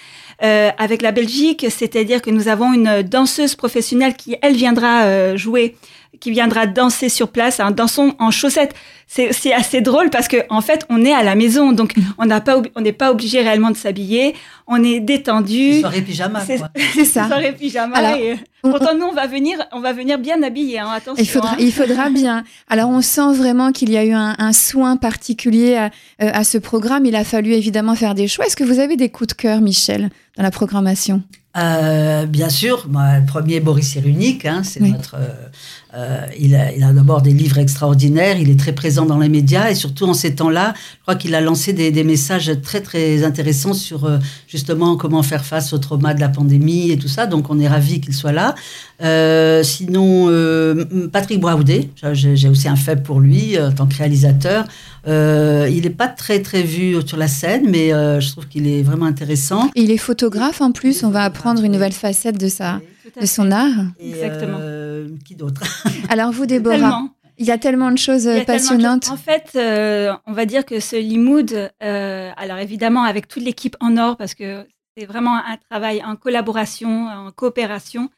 Euh, 0.44 0.70
avec 0.78 1.02
la 1.02 1.14
Belgique, 1.14 1.66
c'est-à-dire 1.70 2.22
que 2.22 2.30
nous 2.30 2.50
avons 2.50 2.74
une 2.74 3.04
danseuse 3.04 3.56
professionnelle 3.56 4.16
qui, 4.16 4.36
elle, 4.42 4.56
viendra 4.56 5.04
euh, 5.04 5.38
jouer, 5.38 5.78
qui 6.20 6.32
viendra 6.32 6.68
danser 6.68 7.10
sur 7.10 7.30
place, 7.30 7.60
un 7.60 7.72
dansant 7.72 8.16
en 8.20 8.32
chaussettes. 8.32 8.74
C'est 9.08 9.54
assez 9.54 9.82
drôle 9.82 10.10
parce 10.10 10.28
que 10.28 10.38
en 10.50 10.62
fait, 10.62 10.86
on 10.90 11.06
est 11.06 11.14
à 11.14 11.22
la 11.22 11.36
maison, 11.36 11.72
donc 11.72 11.96
mm. 11.96 12.02
on 12.18 12.26
n'a 12.26 12.42
pas, 12.42 12.62
on 12.76 12.82
n'est 12.82 12.92
pas 12.92 13.12
obligé 13.12 13.42
réellement 13.42 13.70
de 13.70 13.78
s'habiller. 13.78 14.36
On 14.68 14.84
est 14.84 15.00
détendu. 15.00 15.80
Soirée 15.80 16.02
pyjama. 16.02 16.42
C'est 16.44 16.58
ça. 17.06 17.28
Soirée 17.28 17.54
pyjama. 17.54 17.96
Alors, 17.96 18.18
pourtant, 18.62 18.96
nous, 18.98 19.06
on 19.06 19.14
va 19.14 19.28
venir, 19.28 19.60
on 19.72 19.80
va 19.80 19.94
venir 19.94 20.18
bien 20.18 20.42
habillés. 20.42 20.80
Hein, 20.80 20.90
attention. 20.96 21.24
Il 21.24 21.30
faudra, 21.30 21.52
hein. 21.52 21.58
il 21.60 21.72
faudra 21.72 22.10
bien. 22.10 22.44
Alors, 22.68 22.90
on 22.90 23.02
sent 23.02 23.34
vraiment 23.34 23.72
qu'il 23.72 23.92
y 23.92 23.98
a 23.98 24.04
eu 24.04 24.14
un, 24.14 24.54
soin 24.54 24.98
particulier 24.98 25.76
à, 25.76 25.86
euh, 26.22 26.32
à 26.34 26.44
ce 26.44 26.58
programme. 26.58 27.06
Il 27.06 27.16
a 27.16 27.24
fallu 27.24 27.54
évidemment 27.54 27.94
faire 27.94 28.16
des 28.16 28.28
choix. 28.28 28.46
Est-ce 28.48 28.56
que 28.56 28.64
vous 28.64 28.80
avez 28.80 28.98
des 28.98 29.10
coups 29.10 29.28
de 29.28 29.34
cœur, 29.34 29.62
Michel 29.62 30.10
dans 30.36 30.44
la 30.44 30.52
programmation? 30.52 31.22
Euh, 31.58 32.26
bien 32.26 32.50
sûr, 32.50 32.86
moi, 32.90 33.20
le 33.20 33.26
premier 33.26 33.60
Boris 33.60 33.88
Cyrulnik, 33.88 34.46
hein, 34.46 34.62
c'est 34.64 34.82
notre. 34.82 35.16
Euh, 35.16 35.30
euh, 35.98 36.26
il 36.38 36.56
a, 36.56 36.92
d'abord 36.92 37.22
des 37.22 37.32
livres 37.32 37.58
extraordinaires, 37.58 38.38
il 38.38 38.50
est 38.50 38.60
très 38.60 38.74
présent 38.74 39.06
dans 39.06 39.18
les 39.18 39.30
médias 39.30 39.70
et 39.70 39.76
surtout 39.76 40.06
en 40.06 40.14
ces 40.14 40.36
temps-là, 40.36 40.74
je 40.76 41.02
crois 41.04 41.16
qu'il 41.16 41.34
a 41.36 41.42
lancé 41.42 41.72
des, 41.72 42.04
messages 42.04 42.52
très 42.62 42.82
très 42.82 43.24
intéressants 43.24 43.74
sur 43.74 44.06
euh, 44.06 44.18
justement 44.48 44.98
comment 44.98 45.24
faire 45.24 45.46
face 45.46 45.72
au 45.72 45.78
trauma 45.78 46.14
de 46.14 46.20
la 46.20 46.28
pandémie 46.28 46.92
et 46.92 46.98
tout 46.98 47.08
ça. 47.08 47.28
Donc 47.28 47.50
on 47.50 47.60
est 47.60 47.68
ravi 47.68 48.02
qu'il 48.02 48.14
soit 48.14 48.34
là. 48.34 48.56
Euh, 49.02 49.64
sinon, 49.64 50.26
Patrick 51.12 51.40
Braoudet, 51.40 51.90
j'ai 52.14 52.50
aussi 52.50 52.68
un 52.68 52.76
faible 52.76 53.02
pour 53.02 53.22
lui 53.22 53.58
en 53.60 53.72
tant 53.72 53.88
que 53.88 53.96
réalisateur. 53.96 54.66
il 55.08 55.82
n'est 55.82 55.96
pas 55.96 56.08
très 56.08 56.42
très 56.42 56.64
vu 56.64 56.96
sur 57.06 57.18
la 57.18 57.28
scène, 57.28 57.70
mais 57.70 57.90
je 57.90 58.32
trouve 58.32 58.48
qu'il 58.48 58.68
est 58.68 58.84
vraiment 58.84 59.06
intéressant. 59.06 59.70
Il 59.76 59.92
est 59.92 59.98
photographe 59.98 60.62
en 60.62 60.72
plus. 60.72 61.04
On 61.04 61.10
va 61.10 61.24
apprendre 61.24 61.64
une 61.64 61.72
nouvelle 61.72 61.94
facette 61.94 62.38
de 62.38 62.50
sa 62.50 62.82
de 63.20 63.26
son 63.26 63.52
art. 63.52 63.86
Exactement. 64.00 64.58
Euh, 64.60 65.10
qui 65.26 65.36
d'autre? 65.36 65.62
Alors 66.10 66.32
vous, 66.32 66.46
Déborah 66.46 67.04
Il 67.38 67.46
y 67.46 67.52
a 67.52 67.58
tellement 67.58 67.92
de 67.92 67.98
choses 67.98 68.30
passionnantes. 68.46 69.10
En 69.10 69.18
fait, 69.18 69.52
euh, 69.56 70.14
on 70.26 70.34
va 70.34 70.46
dire 70.46 70.66
que 70.66 70.80
ce 70.80 70.96
Limoud, 70.96 71.72
euh, 71.84 72.32
alors 72.38 72.58
évidemment 72.58 73.04
avec 73.04 73.28
toute 73.28 73.44
l'équipe 73.44 73.76
en 73.80 73.98
or, 73.98 74.18
parce 74.18 74.34
que 74.34 74.66
c'est 74.98 75.06
vraiment 75.06 75.36
un 75.36 75.58
travail 75.70 76.02
en 76.04 76.16
collaboration, 76.16 77.08
en 77.08 77.32
coopération, 77.32 78.10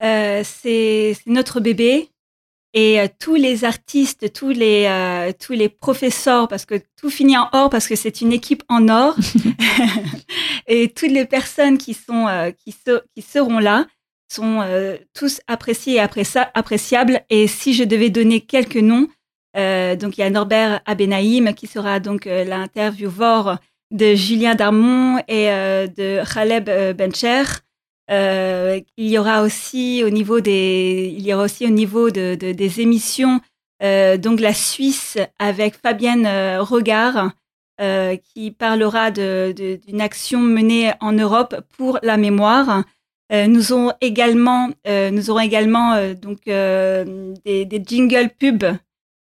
c'est 0.00 1.16
notre 1.26 1.60
bébé. 1.60 2.10
Et 2.78 2.98
tous 3.18 3.36
les 3.36 3.64
artistes, 3.64 4.34
tous 4.34 4.50
les, 4.50 5.32
tous 5.40 5.52
les 5.52 5.70
professeurs, 5.70 6.46
parce 6.46 6.66
que 6.66 6.74
tout 7.00 7.08
finit 7.08 7.38
en 7.38 7.48
or, 7.52 7.70
parce 7.70 7.86
que 7.86 7.96
c'est 7.96 8.20
une 8.20 8.32
équipe 8.32 8.64
en 8.68 8.88
or, 8.88 9.16
et 10.66 10.88
toutes 10.90 11.12
les 11.12 11.24
personnes 11.24 11.78
qui, 11.78 11.94
sont, 11.94 12.52
qui, 12.58 12.74
qui 13.14 13.22
seront 13.22 13.60
là, 13.60 13.86
sont 14.28 14.62
tous 15.14 15.40
appréciés 15.46 15.96
et 15.96 16.00
appréciables. 16.54 17.20
Et 17.30 17.46
si 17.46 17.74
je 17.74 17.84
devais 17.84 18.10
donner 18.10 18.40
quelques 18.40 18.76
noms, 18.76 19.08
donc 19.54 20.18
il 20.18 20.20
y 20.20 20.22
a 20.22 20.30
Norbert 20.30 20.80
Abenaïm 20.86 21.54
qui 21.54 21.66
sera 21.66 22.00
donc 22.00 22.24
l'intervieweur 22.26 23.58
de 23.92 24.14
Julien 24.14 24.54
Darmon 24.54 25.18
et 25.28 25.46
de 25.46 26.22
Khaleb 26.34 26.68
Bencher. 26.96 27.44
il 28.10 28.84
y 29.08 29.18
aura 29.18 29.42
aussi 29.42 30.02
au 30.04 30.10
niveau 30.10 30.40
des, 30.40 31.14
il 31.16 31.26
y 31.26 31.32
aura 31.32 31.44
aussi 31.44 31.64
au 31.64 31.70
niveau 31.70 32.10
de, 32.10 32.34
des 32.34 32.80
émissions 32.80 33.40
donc 33.80 34.40
la 34.40 34.54
Suisse 34.54 35.18
avec 35.38 35.76
Fabienne 35.76 36.26
Regard 36.58 37.30
euh, 37.78 38.16
qui 38.16 38.52
parlera 38.52 39.10
d'une 39.10 40.00
action 40.00 40.40
menée 40.40 40.92
en 41.00 41.12
Europe 41.12 41.56
pour 41.76 41.98
la 42.02 42.16
mémoire. 42.16 42.84
Euh, 43.32 43.46
nous 43.46 43.72
aurons 43.72 43.92
également, 44.00 44.70
euh, 44.86 45.10
nous 45.10 45.30
aurons 45.30 45.40
également 45.40 46.14
donc 46.14 46.44
des, 46.44 47.64
des 47.64 47.82
jingle 47.84 48.30
pubs, 48.38 48.76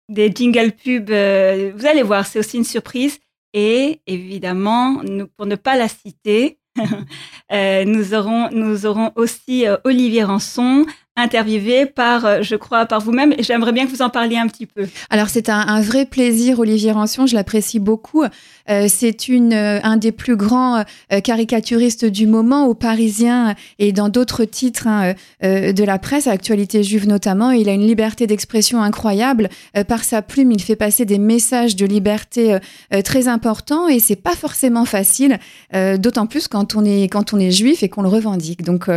des 0.10 0.32
jingle 0.34 0.72
pubs. 0.72 1.10
vous 1.10 1.86
allez 1.86 2.04
voir, 2.04 2.26
c'est 2.26 2.40
aussi 2.40 2.58
une 2.58 2.64
surprise. 2.64 3.20
Et 3.54 4.02
évidemment, 4.06 5.02
pour 5.38 5.46
ne 5.46 5.56
pas 5.56 5.78
la 5.78 5.88
citer, 5.88 6.60
nous 7.52 8.14
aurons, 8.14 8.50
nous 8.52 8.86
aurons 8.86 9.14
aussi 9.16 9.66
Olivier 9.86 10.26
Rançon, 10.26 10.86
interviewé 11.18 11.86
par, 11.86 12.26
euh, 12.26 12.42
je 12.42 12.56
crois, 12.56 12.86
par 12.86 13.00
vous-même. 13.00 13.34
J'aimerais 13.40 13.72
bien 13.72 13.86
que 13.86 13.92
vous 13.92 14.02
en 14.02 14.10
parliez 14.10 14.38
un 14.38 14.48
petit 14.48 14.66
peu. 14.66 14.86
Alors, 15.10 15.30
c'est 15.30 15.48
un, 15.48 15.80
vrai 15.80 16.06
plaisir, 16.06 16.60
Olivier 16.60 16.92
Rancion. 16.92 17.26
Je 17.26 17.36
l'apprécie 17.36 17.80
beaucoup. 17.80 18.24
Euh, 18.70 18.88
c'est 18.90 19.30
une, 19.30 19.54
euh, 19.54 19.80
un 19.84 19.96
des 19.96 20.12
plus 20.12 20.36
grands 20.36 20.84
caricaturistes 21.24 22.06
du 22.06 22.28
moment, 22.28 22.66
au 22.66 22.74
Parisien 22.74 23.56
et 23.80 23.92
dans 23.92 24.10
d'autres 24.10 24.44
titres 24.44 24.88
hein, 24.88 25.14
de 25.42 25.84
la 25.84 26.00
presse, 26.00 26.28
actualité 26.28 26.84
juive 26.84 27.08
notamment. 27.08 27.52
Il 27.52 27.70
a 27.70 27.74
une 27.74 27.86
liberté 27.86 28.28
d'expression 28.28 28.82
incroyable. 28.82 29.50
par 29.88 30.04
sa 30.04 30.22
plume, 30.22 30.52
il 30.52 30.62
fait 30.62 30.76
passer 30.76 31.06
des 31.06 31.20
messages 31.20 31.76
de 31.76 31.86
liberté 31.86 32.58
très 33.04 33.28
importants 33.28 33.88
et 33.88 34.00
c'est 34.00 34.16
pas 34.16 34.36
forcément 34.36 34.86
facile, 34.86 35.40
d'autant 35.74 36.26
plus 36.26 36.48
quand 36.48 36.76
on 36.76 36.84
est 36.84 37.08
quand 37.08 37.34
on 37.34 37.40
est 37.40 37.52
juif 37.52 37.84
et 37.84 37.90
qu'on 37.90 38.02
le 38.02 38.10
revendique. 38.10 38.64
Donc, 38.64 38.90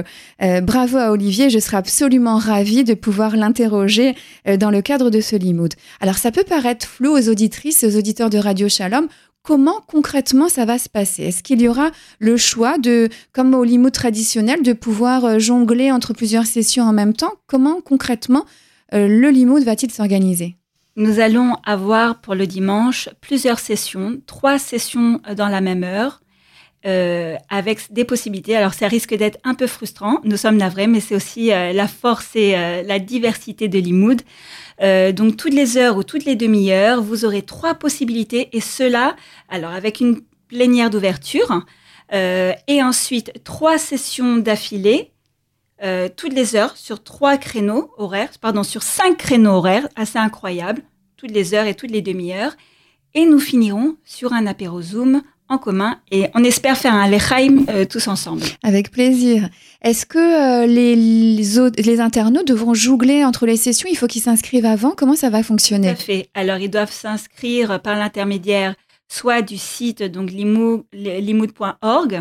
bravo 0.63 0.97
à 0.97 1.11
Olivier. 1.11 1.51
Je 1.51 1.59
serai 1.59 1.77
absolument 1.77 2.08
absolument 2.09 2.38
ravie 2.38 2.85
de 2.85 2.95
pouvoir 2.95 3.37
l'interroger 3.37 4.17
euh, 4.47 4.57
dans 4.57 4.71
le 4.71 4.81
cadre 4.81 5.11
de 5.11 5.21
ce 5.21 5.37
Limoud. 5.37 5.75
Alors 6.00 6.17
ça 6.17 6.31
peut 6.31 6.43
paraître 6.43 6.87
flou 6.87 7.11
aux 7.11 7.29
auditrices 7.29 7.85
aux 7.85 7.99
auditeurs 7.99 8.31
de 8.31 8.38
Radio 8.38 8.67
Shalom. 8.67 9.09
Comment 9.43 9.83
concrètement 9.87 10.49
ça 10.49 10.65
va 10.65 10.79
se 10.79 10.88
passer? 10.88 11.25
Est-ce 11.25 11.43
qu'il 11.43 11.61
y 11.61 11.69
aura 11.69 11.91
le 12.19 12.38
choix 12.38 12.79
de, 12.79 13.11
comme 13.35 13.53
au 13.53 13.62
Limoud 13.62 13.93
traditionnel, 13.93 14.62
de 14.62 14.73
pouvoir 14.73 15.27
euh, 15.27 15.38
jongler 15.38 15.93
entre 15.93 16.15
plusieurs 16.15 16.47
sessions 16.47 16.85
en 16.85 16.95
même 16.95 17.12
temps? 17.12 17.35
Comment 17.47 17.83
concrètement 17.83 18.47
euh, 18.95 19.07
le 19.07 19.29
Limoud 19.29 19.62
va-t-il 19.62 19.93
s'organiser? 19.93 20.57
Nous 20.97 21.21
allons 21.21 21.57
avoir 21.62 22.23
pour 22.23 22.35
le 22.35 22.47
dimanche 22.47 23.11
plusieurs 23.21 23.59
sessions, 23.59 24.19
trois 24.25 24.59
sessions 24.59 25.21
dans 25.37 25.49
la 25.49 25.61
même 25.61 25.85
heure. 25.85 26.21
Euh, 26.87 27.35
avec 27.50 27.92
des 27.92 28.04
possibilités. 28.04 28.54
Alors 28.56 28.73
ça 28.73 28.87
risque 28.87 29.12
d'être 29.12 29.40
un 29.42 29.54
peu 29.54 29.66
frustrant, 29.66 30.20
nous 30.23 30.37
sommes 30.37 30.56
navrés, 30.56 30.87
mais 30.87 31.00
c'est 31.00 31.16
aussi 31.16 31.52
euh, 31.52 31.73
la 31.73 31.88
force 31.88 32.37
et 32.37 32.56
euh, 32.56 32.85
la 32.85 33.00
diversité 33.00 33.66
de 33.66 33.80
l'imoud. 33.80 34.23
donc 34.80 35.37
toutes 35.37 35.54
les 35.54 35.76
heures 35.76 35.97
ou 35.97 36.04
toutes 36.04 36.25
les 36.25 36.37
demi-heures, 36.37 37.02
vous 37.02 37.25
aurez 37.25 37.42
trois 37.42 37.75
possibilités 37.75 38.56
et 38.56 38.61
cela, 38.61 39.16
alors 39.49 39.73
avec 39.73 39.99
une 39.99 40.20
plénière 40.47 40.88
d'ouverture 40.88 41.64
et 42.12 42.80
ensuite 42.80 43.32
trois 43.42 43.76
sessions 43.76 44.37
d'affilée. 44.37 45.11
toutes 46.16 46.32
les 46.32 46.54
heures 46.54 46.76
sur 46.76 47.02
trois 47.02 47.38
créneaux 47.38 47.90
horaires, 47.99 48.30
pardon, 48.40 48.62
sur 48.62 48.85
cinq 48.85 49.16
créneaux 49.16 49.56
horaires, 49.56 49.88
assez 49.97 50.18
incroyable, 50.18 50.82
toutes 51.16 51.32
les 51.32 51.54
heures 51.54 51.66
et 51.66 51.75
toutes 51.75 51.90
les 51.90 52.02
demi-heures. 52.02 52.54
Et 53.14 53.25
nous 53.25 53.40
finirons 53.40 53.97
sur 54.04 54.32
un 54.32 54.47
apéro 54.47 54.80
Zoom 54.80 55.23
en 55.49 55.59
commun 55.59 55.99
et 56.11 56.26
on 56.35 56.45
espère 56.45 56.76
faire 56.76 56.95
un 56.95 57.09
Lechaim 57.09 57.64
euh, 57.69 57.85
tous 57.85 58.09
ensemble. 58.09 58.43
Avec 58.62 58.90
plaisir. 58.90 59.49
Est-ce 59.83 60.07
que 60.07 60.19
euh, 60.19 60.67
les, 60.67 60.95
les, 60.97 62.00
internautes 62.00 62.47
devront 62.47 62.75
jougler 62.75 63.25
entre 63.25 63.47
les 63.47 63.57
sessions? 63.57 63.88
Il 63.90 63.97
faut 63.97 64.07
qu'ils 64.07 64.23
s'inscrivent 64.23 64.67
avant 64.67 64.90
Comment 64.97 65.17
ça 65.17 65.31
va 65.31 65.43
fonctionner? 65.43 65.88
Tout 65.88 65.93
à 65.93 65.97
fait. 65.97 66.28
Alors, 66.35 66.59
ils 66.59 66.71
doivent 66.71 66.93
s'inscrire 66.93 67.81
par 67.81 67.97
l'intermédiaire 67.97 68.75
soit 69.09 69.40
du 69.40 69.57
site 69.57 70.02
donc 70.02 70.31
limoud.org, 70.31 72.21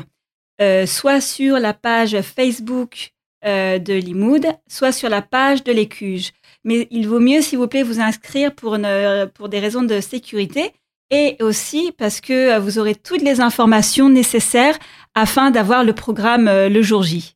euh, 0.61 0.85
soit 0.85 1.19
sur 1.21 1.59
la 1.59 1.73
page 1.73 2.21
Facebook 2.21 3.11
de 3.43 3.93
Limoud, 3.93 4.45
soit 4.67 4.91
sur 4.91 5.07
la 5.09 5.21
page 5.21 5.63
de 5.63 5.71
l'Écuge. 5.71 6.31
Mais 6.65 6.87
il 6.91 7.07
vaut 7.07 7.21
mieux, 7.21 7.41
s'il 7.41 7.59
vous 7.59 7.67
plaît, 7.67 7.83
vous 7.83 8.01
inscrire 8.01 8.53
pour, 8.53 8.77
pour 9.35 9.47
des 9.47 9.59
raisons 9.59 9.83
de 9.83 10.01
sécurité 10.01 10.73
et 11.11 11.37
aussi 11.41 11.91
parce 11.97 12.21
que 12.21 12.55
euh, 12.55 12.59
vous 12.59 12.79
aurez 12.79 12.95
toutes 12.95 13.21
les 13.21 13.41
informations 13.41 14.09
nécessaires 14.09 14.77
afin 15.15 15.51
d'avoir 15.51 15.83
le 15.83 15.93
programme 15.93 16.47
euh, 16.47 16.69
le 16.69 16.81
jour 16.81 17.03
J. 17.03 17.33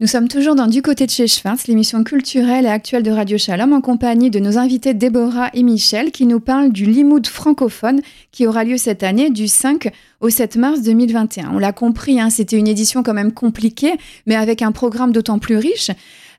Nous 0.00 0.06
sommes 0.06 0.28
toujours 0.28 0.54
dans 0.54 0.66
Du 0.66 0.80
côté 0.80 1.04
de 1.04 1.10
chez 1.10 1.26
Schwartz, 1.26 1.66
l'émission 1.66 2.02
culturelle 2.04 2.64
et 2.64 2.70
actuelle 2.70 3.02
de 3.02 3.10
Radio 3.10 3.36
Shalom, 3.36 3.74
en 3.74 3.82
compagnie 3.82 4.30
de 4.30 4.38
nos 4.38 4.56
invités 4.56 4.94
Déborah 4.94 5.50
et 5.52 5.62
Michel, 5.62 6.10
qui 6.10 6.24
nous 6.24 6.40
parlent 6.40 6.72
du 6.72 6.86
Limoud 6.86 7.26
francophone 7.26 8.00
qui 8.32 8.46
aura 8.46 8.64
lieu 8.64 8.78
cette 8.78 9.02
année 9.02 9.28
du 9.28 9.46
5 9.46 9.92
au 10.20 10.30
7 10.30 10.56
mars 10.56 10.80
2021. 10.80 11.50
On 11.52 11.58
l'a 11.58 11.72
compris, 11.72 12.18
hein, 12.18 12.30
c'était 12.30 12.56
une 12.56 12.66
édition 12.66 13.02
quand 13.02 13.12
même 13.12 13.32
compliquée, 13.32 13.92
mais 14.24 14.36
avec 14.36 14.62
un 14.62 14.72
programme 14.72 15.12
d'autant 15.12 15.38
plus 15.38 15.58
riche. 15.58 15.90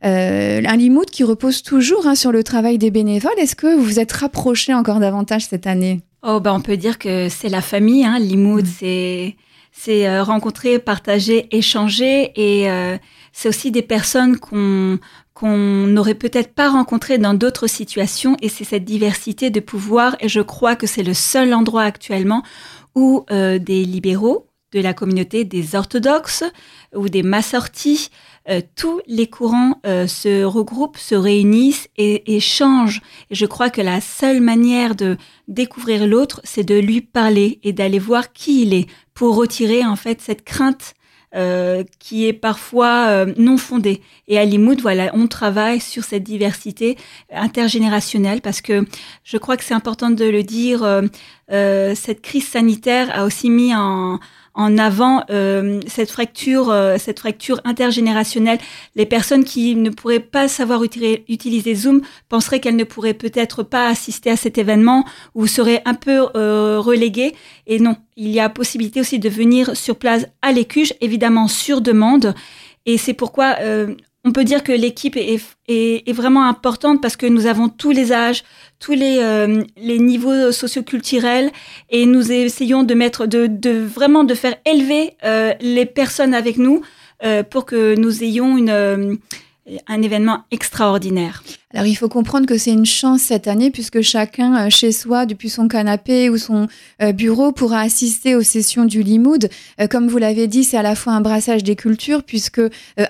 Euh, 0.04 0.62
un 0.66 0.76
Limoud 0.76 1.12
qui 1.12 1.24
repose 1.24 1.62
toujours 1.62 2.08
hein, 2.08 2.16
sur 2.16 2.32
le 2.32 2.44
travail 2.44 2.80
des 2.80 2.90
bénévoles. 2.90 3.38
Est-ce 3.38 3.56
que 3.56 3.76
vous 3.76 3.84
vous 3.84 4.00
êtes 4.00 4.12
rapprochés 4.12 4.74
encore 4.74 5.00
davantage 5.00 5.46
cette 5.46 5.68
année? 5.68 6.02
Oh, 6.24 6.40
ben, 6.40 6.54
on 6.54 6.62
peut 6.62 6.78
dire 6.78 7.00
que 7.00 7.30
c'est 7.30 7.50
la 7.50 7.62
famille. 7.62 8.06
Hein. 8.06 8.20
Limoud, 8.20 8.66
mm. 8.66 8.70
c'est 8.80 9.36
c'est 9.74 10.08
euh, 10.08 10.22
rencontrer, 10.24 10.80
partager, 10.80 11.48
échanger, 11.56 12.32
et 12.36 12.70
euh, 12.70 12.98
c'est 13.32 13.50
aussi 13.50 13.72
des 13.72 13.82
personnes 13.82 14.38
qu'on 14.38 15.00
qu'on 15.34 15.88
n'aurait 15.88 16.16
peut-être 16.16 16.54
pas 16.54 16.70
rencontrées 16.70 17.18
dans 17.18 17.34
d'autres 17.34 17.68
situations, 17.68 18.38
et 18.42 18.50
c'est 18.50 18.66
cette 18.66 18.86
diversité 18.86 19.50
de 19.50 19.60
pouvoir. 19.60 20.16
Et 20.20 20.30
je 20.30 20.42
crois 20.42 20.76
que 20.76 20.86
c'est 20.88 21.04
le 21.04 21.14
seul 21.14 21.54
endroit 21.54 21.84
actuellement 21.84 22.44
où 22.96 23.26
euh, 23.32 23.58
des 23.58 23.86
libéraux 23.86 24.51
de 24.72 24.80
la 24.80 24.94
communauté 24.94 25.44
des 25.44 25.76
orthodoxes 25.76 26.44
ou 26.96 27.10
des 27.10 27.24
massortis 27.24 28.10
euh, 28.50 28.62
tous 28.76 29.02
les 29.06 29.28
courants 29.28 29.80
euh, 29.86 30.08
se 30.08 30.44
regroupent, 30.44 30.98
se 30.98 31.14
réunissent 31.14 31.88
et 31.98 32.36
échangent. 32.36 33.02
Et 33.30 33.36
je 33.36 33.46
crois 33.46 33.70
que 33.70 33.82
la 33.82 34.02
seule 34.02 34.42
manière 34.42 34.96
de 34.96 35.18
découvrir 35.48 36.08
l'autre, 36.08 36.42
c'est 36.44 36.64
de 36.64 36.80
lui 36.80 37.02
parler 37.02 37.60
et 37.64 37.72
d'aller 37.72 38.00
voir 38.00 38.34
qui 38.34 38.64
il 38.64 38.74
est 38.74 38.88
pour 39.14 39.36
retirer 39.36 39.86
en 39.86 39.96
fait 39.96 40.22
cette 40.22 40.44
crainte 40.44 40.96
euh, 41.36 41.84
qui 42.00 42.26
est 42.26 42.34
parfois 42.34 43.26
non 43.38 43.58
fondée. 43.58 44.02
Et 44.28 44.40
à 44.40 44.44
Limoud, 44.44 44.82
voilà, 44.82 45.12
on 45.14 45.28
travaille 45.28 45.80
sur 45.80 46.04
cette 46.04 46.24
diversité 46.24 46.98
intergénérationnelle 47.32 48.42
parce 48.42 48.62
que 48.62 48.86
je 49.24 49.38
crois 49.38 49.56
que 49.56 49.64
c'est 49.64 49.76
important 49.76 50.10
de 50.10 50.26
le 50.26 50.42
dire. 50.42 50.80
cette 51.48 52.22
crise 52.22 52.48
sanitaire 52.48 53.12
a 53.14 53.24
aussi 53.24 53.52
mis 53.52 53.76
en, 53.76 54.20
en 54.54 54.78
avant 54.78 55.24
euh, 55.30 55.80
cette 55.88 56.12
fracture, 56.12 56.70
euh, 56.70 56.98
cette 56.98 57.20
fracture 57.20 57.62
intergénérationnelle. 57.64 58.60
Les 58.96 59.06
personnes 59.06 59.44
qui 59.44 59.76
ne 59.76 59.90
pourraient 59.90 60.20
pas 60.20 60.48
savoir 60.48 60.84
utiliser 60.84 61.76
Zoom 61.76 62.02
penseraient 62.30 62.60
qu'elles 62.60 62.76
ne 62.76 62.84
pourraient 62.84 63.14
peut-être 63.14 63.64
pas 63.64 63.88
assister 63.88 64.30
à 64.32 64.36
cet 64.36 64.58
événement 64.58 65.06
ou 65.36 65.48
seraient 65.48 65.82
un 65.86 65.94
peu 65.94 66.28
euh, 66.36 66.80
reléguées. 66.80 67.34
Et 67.68 67.80
non, 67.80 67.96
il 68.18 68.30
y 68.30 68.40
a 68.40 68.50
possibilité 68.50 69.00
aussi 69.00 69.20
de 69.20 69.30
venir 69.30 69.76
sur 69.76 69.96
place 69.96 70.26
à 70.42 70.52
l'écuge, 70.52 70.94
évidemment 71.02 71.48
sur 71.48 71.82
demande. 71.82 72.34
Et 72.86 72.98
c'est 72.98 73.14
pourquoi 73.14 73.58
on 74.24 74.32
peut 74.32 74.44
dire 74.44 74.64
que 74.64 74.72
l'équipe 74.72 75.18
est, 75.18 75.42
est, 75.68 76.14
vraiment 76.14 76.46
importante 76.46 77.02
parce 77.02 77.16
que 77.16 77.26
nous 77.26 77.48
avons 77.48 77.70
tous 77.70 77.90
les 77.90 78.12
âges, 78.12 78.44
tous 78.80 78.92
les, 78.92 79.18
euh, 79.20 79.64
les 79.78 79.98
niveaux 79.98 80.52
socioculturels 80.52 81.52
et 81.90 82.06
nous 82.06 82.32
essayons 82.32 82.84
de 82.84 82.94
mettre, 82.94 83.26
de, 83.26 83.72
vraiment 83.80 84.24
de 84.24 84.36
faire 84.36 84.56
élever 84.66 85.16
euh, 85.24 85.54
les 85.60 85.88
personnes 85.88 86.36
avec 86.36 86.58
nous 86.58 86.82
euh, 87.24 87.42
pour 87.42 87.66
que 87.66 87.96
nous 87.96 88.24
ayons 88.24 88.58
une, 88.58 89.18
un 89.88 90.02
événement 90.02 90.44
extraordinaire. 90.52 91.44
Alors 91.74 91.86
il 91.86 91.96
faut 91.96 92.10
comprendre 92.10 92.48
que 92.48 92.58
c'est 92.58 92.72
une 92.72 92.86
chance 92.86 93.22
cette 93.22 93.48
année 93.48 93.72
puisque 93.72 94.02
chacun 94.02 94.68
euh, 94.68 94.70
chez 94.70 94.92
soi, 94.92 95.26
depuis 95.26 95.50
son 95.50 95.68
canapé 95.68 96.30
ou 96.30 96.38
son 96.38 96.68
euh, 97.02 97.14
bureau, 97.14 97.52
pourra 97.52 97.80
assister 97.80 98.36
aux 98.36 98.42
sessions 98.42 98.86
du 98.86 99.04
Limoud. 99.04 99.50
Euh, 99.80 99.88
comme 99.88 100.08
vous 100.08 100.18
l'avez 100.18 100.48
dit, 100.48 100.64
c'est 100.66 100.78
à 100.78 100.82
la 100.82 100.96
fois 100.96 101.14
un 101.14 101.22
brassage 101.22 101.64
des 101.64 101.76
cultures 101.76 102.24
puisque 102.24 102.62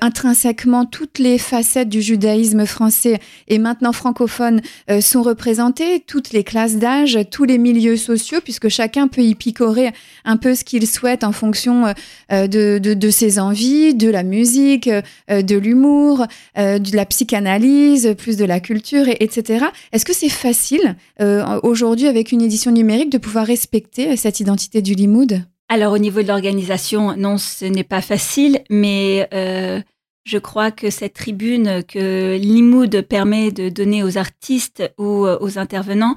intrinsèquement 0.02 0.86
toutes 0.86 1.20
les 1.20 1.38
facettes 1.38 1.90
du 1.90 2.02
judaïsme 2.02 2.66
français 2.66 3.20
et 3.48 3.58
maintenant 3.58 3.92
francophone 3.92 4.62
sont 5.00 5.22
représentées, 5.22 6.04
toutes 6.06 6.32
les 6.32 6.44
classes 6.44 6.78
d'âge, 6.78 7.18
tous 7.32 7.44
les 7.44 7.58
milieux 7.58 7.98
sociaux 7.98 8.40
puisque 8.44 8.70
chacun 8.70 9.08
peut 9.08 9.22
y 9.22 9.36
picorer 9.36 9.92
un 10.26 10.38
peu 10.38 10.56
ce 10.56 10.64
qu'il 10.64 10.88
souhaite 10.88 11.24
en 11.24 11.32
fonction 11.32 11.94
de, 12.30 12.78
de, 12.78 13.10
ses 13.10 13.40
envies, 13.40 13.94
de 13.94 14.10
la 14.10 14.24
musique, 14.24 14.90
de 15.30 15.58
l'humour, 15.58 16.26
de 16.56 16.96
la 16.96 17.06
psychanalyse, 17.06 18.16
plus 18.18 18.38
de 18.38 18.46
la 18.46 18.60
culture, 18.60 19.08
et, 19.08 19.18
etc. 19.20 19.66
Est-ce 19.92 20.06
que 20.06 20.14
c'est 20.14 20.30
facile 20.30 20.96
euh, 21.22 21.60
aujourd'hui 21.64 22.08
avec 22.08 22.32
une 22.32 22.42
édition 22.42 22.72
numérique 22.72 23.12
de 23.12 23.18
pouvoir 23.18 23.46
respecter 23.46 24.16
cette 24.18 24.40
identité 24.40 24.82
du 24.82 24.94
Limoud? 24.94 25.44
Alors 25.70 25.94
au 25.94 25.98
niveau 25.98 26.22
de 26.22 26.28
l'organisation, 26.28 27.16
non, 27.16 27.38
ce 27.38 27.66
n'est 27.66 27.84
pas 27.86 28.02
facile, 28.02 28.62
mais 28.70 29.28
euh, 29.34 29.80
je 30.26 30.38
crois 30.38 30.72
que 30.72 30.90
cette 30.90 31.14
tribune 31.14 31.84
que 31.88 32.38
Limoud 32.38 33.02
permet 33.04 33.52
de 33.52 33.70
donner 33.70 34.04
aux 34.04 34.18
artistes 34.18 34.84
ou 34.98 35.26
euh, 35.26 35.38
aux 35.40 35.58
intervenants 35.58 36.16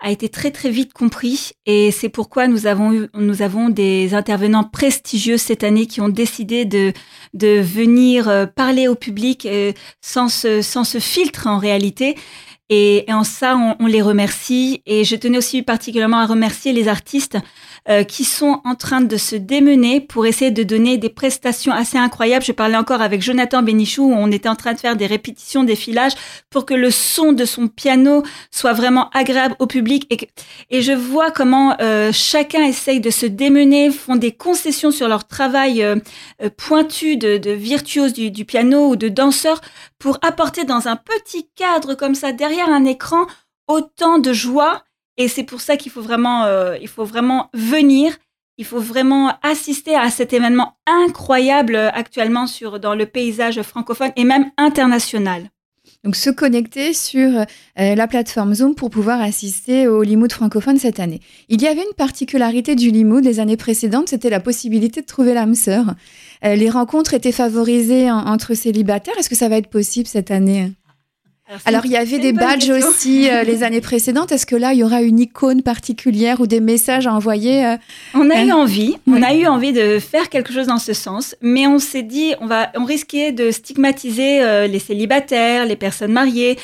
a 0.00 0.10
été 0.10 0.28
très 0.28 0.50
très 0.50 0.70
vite 0.70 0.92
compris 0.92 1.50
et 1.66 1.90
c'est 1.90 2.08
pourquoi 2.08 2.46
nous 2.46 2.66
avons 2.66 2.92
eu, 2.92 3.08
nous 3.14 3.42
avons 3.42 3.68
des 3.68 4.14
intervenants 4.14 4.64
prestigieux 4.64 5.38
cette 5.38 5.64
année 5.64 5.86
qui 5.86 6.00
ont 6.00 6.08
décidé 6.08 6.64
de 6.64 6.92
de 7.34 7.60
venir 7.60 8.28
euh, 8.28 8.46
parler 8.46 8.86
au 8.86 8.94
public 8.94 9.46
euh, 9.46 9.72
sans 10.00 10.28
ce 10.28 10.62
sans 10.62 10.84
ce 10.84 10.98
filtre 10.98 11.46
en 11.46 11.58
réalité 11.58 12.16
et, 12.70 13.06
en 13.08 13.24
ça, 13.24 13.56
on, 13.80 13.86
les 13.86 14.02
remercie. 14.02 14.82
Et 14.86 15.04
je 15.04 15.16
tenais 15.16 15.38
aussi 15.38 15.62
particulièrement 15.62 16.18
à 16.18 16.26
remercier 16.26 16.72
les 16.72 16.88
artistes 16.88 17.38
euh, 17.88 18.04
qui 18.04 18.24
sont 18.24 18.60
en 18.64 18.74
train 18.74 19.00
de 19.00 19.16
se 19.16 19.36
démener 19.36 20.00
pour 20.00 20.26
essayer 20.26 20.50
de 20.50 20.62
donner 20.62 20.98
des 20.98 21.08
prestations 21.08 21.72
assez 21.72 21.96
incroyables. 21.96 22.44
Je 22.44 22.52
parlais 22.52 22.76
encore 22.76 23.00
avec 23.00 23.22
Jonathan 23.22 23.62
Bénichou, 23.62 24.02
où 24.02 24.12
on 24.12 24.30
était 24.30 24.50
en 24.50 24.56
train 24.56 24.74
de 24.74 24.78
faire 24.80 24.96
des 24.96 25.06
répétitions, 25.06 25.64
des 25.64 25.76
filages, 25.76 26.12
pour 26.50 26.66
que 26.66 26.74
le 26.74 26.90
son 26.90 27.32
de 27.32 27.46
son 27.46 27.68
piano 27.68 28.22
soit 28.50 28.74
vraiment 28.74 29.08
agréable 29.14 29.56
au 29.60 29.66
public. 29.66 30.06
Et, 30.10 30.28
et 30.70 30.82
je 30.82 30.92
vois 30.92 31.30
comment 31.30 31.74
euh, 31.80 32.12
chacun 32.12 32.64
essaye 32.64 33.00
de 33.00 33.10
se 33.10 33.24
démener, 33.24 33.90
font 33.90 34.16
des 34.16 34.32
concessions 34.32 34.90
sur 34.90 35.08
leur 35.08 35.26
travail 35.26 35.82
euh, 35.82 35.96
pointu 36.58 37.16
de, 37.16 37.38
de 37.38 37.50
virtuose 37.52 38.12
du, 38.12 38.30
du 38.30 38.44
piano 38.44 38.90
ou 38.90 38.96
de 38.96 39.08
danseur 39.08 39.62
pour 39.98 40.18
apporter 40.22 40.64
dans 40.64 40.88
un 40.88 40.96
petit 40.96 41.48
cadre 41.54 41.94
comme 41.94 42.14
ça 42.14 42.32
derrière 42.32 42.68
un 42.68 42.84
écran 42.84 43.26
autant 43.66 44.18
de 44.18 44.32
joie. 44.32 44.82
Et 45.16 45.28
c'est 45.28 45.44
pour 45.44 45.60
ça 45.60 45.76
qu'il 45.76 45.92
faut 45.92 46.02
vraiment, 46.02 46.44
euh, 46.44 46.76
faut 46.86 47.04
vraiment 47.04 47.50
venir. 47.52 48.16
Il 48.56 48.64
faut 48.64 48.80
vraiment 48.80 49.38
assister 49.42 49.94
à 49.94 50.10
cet 50.10 50.32
événement 50.32 50.76
incroyable 50.86 51.76
euh, 51.76 51.90
actuellement 51.92 52.46
sur 52.46 52.80
dans 52.80 52.94
le 52.94 53.06
paysage 53.06 53.60
francophone 53.62 54.12
et 54.16 54.24
même 54.24 54.50
international. 54.56 55.50
Donc 56.04 56.16
se 56.16 56.30
connecter 56.30 56.92
sur 56.92 57.28
euh, 57.38 57.44
la 57.76 58.06
plateforme 58.06 58.54
Zoom 58.54 58.74
pour 58.74 58.90
pouvoir 58.90 59.20
assister 59.20 59.88
au 59.88 60.02
Limoud 60.02 60.32
francophone 60.32 60.78
cette 60.78 61.00
année. 61.00 61.20
Il 61.48 61.60
y 61.60 61.66
avait 61.66 61.82
une 61.82 61.94
particularité 61.96 62.76
du 62.76 62.90
Limoud 62.90 63.24
les 63.24 63.40
années 63.40 63.56
précédentes, 63.56 64.08
c'était 64.08 64.30
la 64.30 64.40
possibilité 64.40 65.00
de 65.00 65.06
trouver 65.06 65.34
l'âme 65.34 65.54
sœur. 65.54 65.94
Euh, 66.44 66.54
les 66.54 66.70
rencontres 66.70 67.14
étaient 67.14 67.32
favorisées 67.32 68.10
entre 68.10 68.54
célibataires. 68.54 69.14
Est-ce 69.18 69.28
que 69.28 69.36
ça 69.36 69.48
va 69.48 69.56
être 69.56 69.70
possible 69.70 70.06
cette 70.06 70.30
année? 70.30 70.72
Alors, 71.64 71.86
il 71.86 71.92
y 71.92 71.96
avait 71.96 72.18
des 72.18 72.32
badges 72.32 72.70
aussi 72.70 73.30
euh, 73.30 73.42
les 73.44 73.62
années 73.62 73.80
précédentes. 73.80 74.32
Est-ce 74.32 74.46
que 74.46 74.56
là, 74.56 74.74
il 74.74 74.80
y 74.80 74.84
aura 74.84 75.02
une 75.02 75.18
icône 75.18 75.62
particulière 75.62 76.40
ou 76.40 76.46
des 76.46 76.60
messages 76.60 77.06
à 77.06 77.14
envoyer 77.14 77.76
On 78.14 78.28
a 78.30 78.44
eu 78.44 78.52
envie, 78.52 78.96
on 79.06 79.22
a 79.22 79.34
eu 79.34 79.46
envie 79.46 79.72
de 79.72 79.98
faire 79.98 80.28
quelque 80.28 80.52
chose 80.52 80.66
dans 80.66 80.78
ce 80.78 80.92
sens, 80.92 81.34
mais 81.40 81.66
on 81.66 81.78
s'est 81.78 82.02
dit, 82.02 82.34
on 82.40 82.46
va, 82.46 82.70
on 82.76 82.84
risquait 82.84 83.32
de 83.32 83.50
stigmatiser 83.50 84.68
les 84.68 84.78
célibataires, 84.78 85.64
les 85.64 85.76
personnes 85.76 86.12
mariées. 86.12 86.58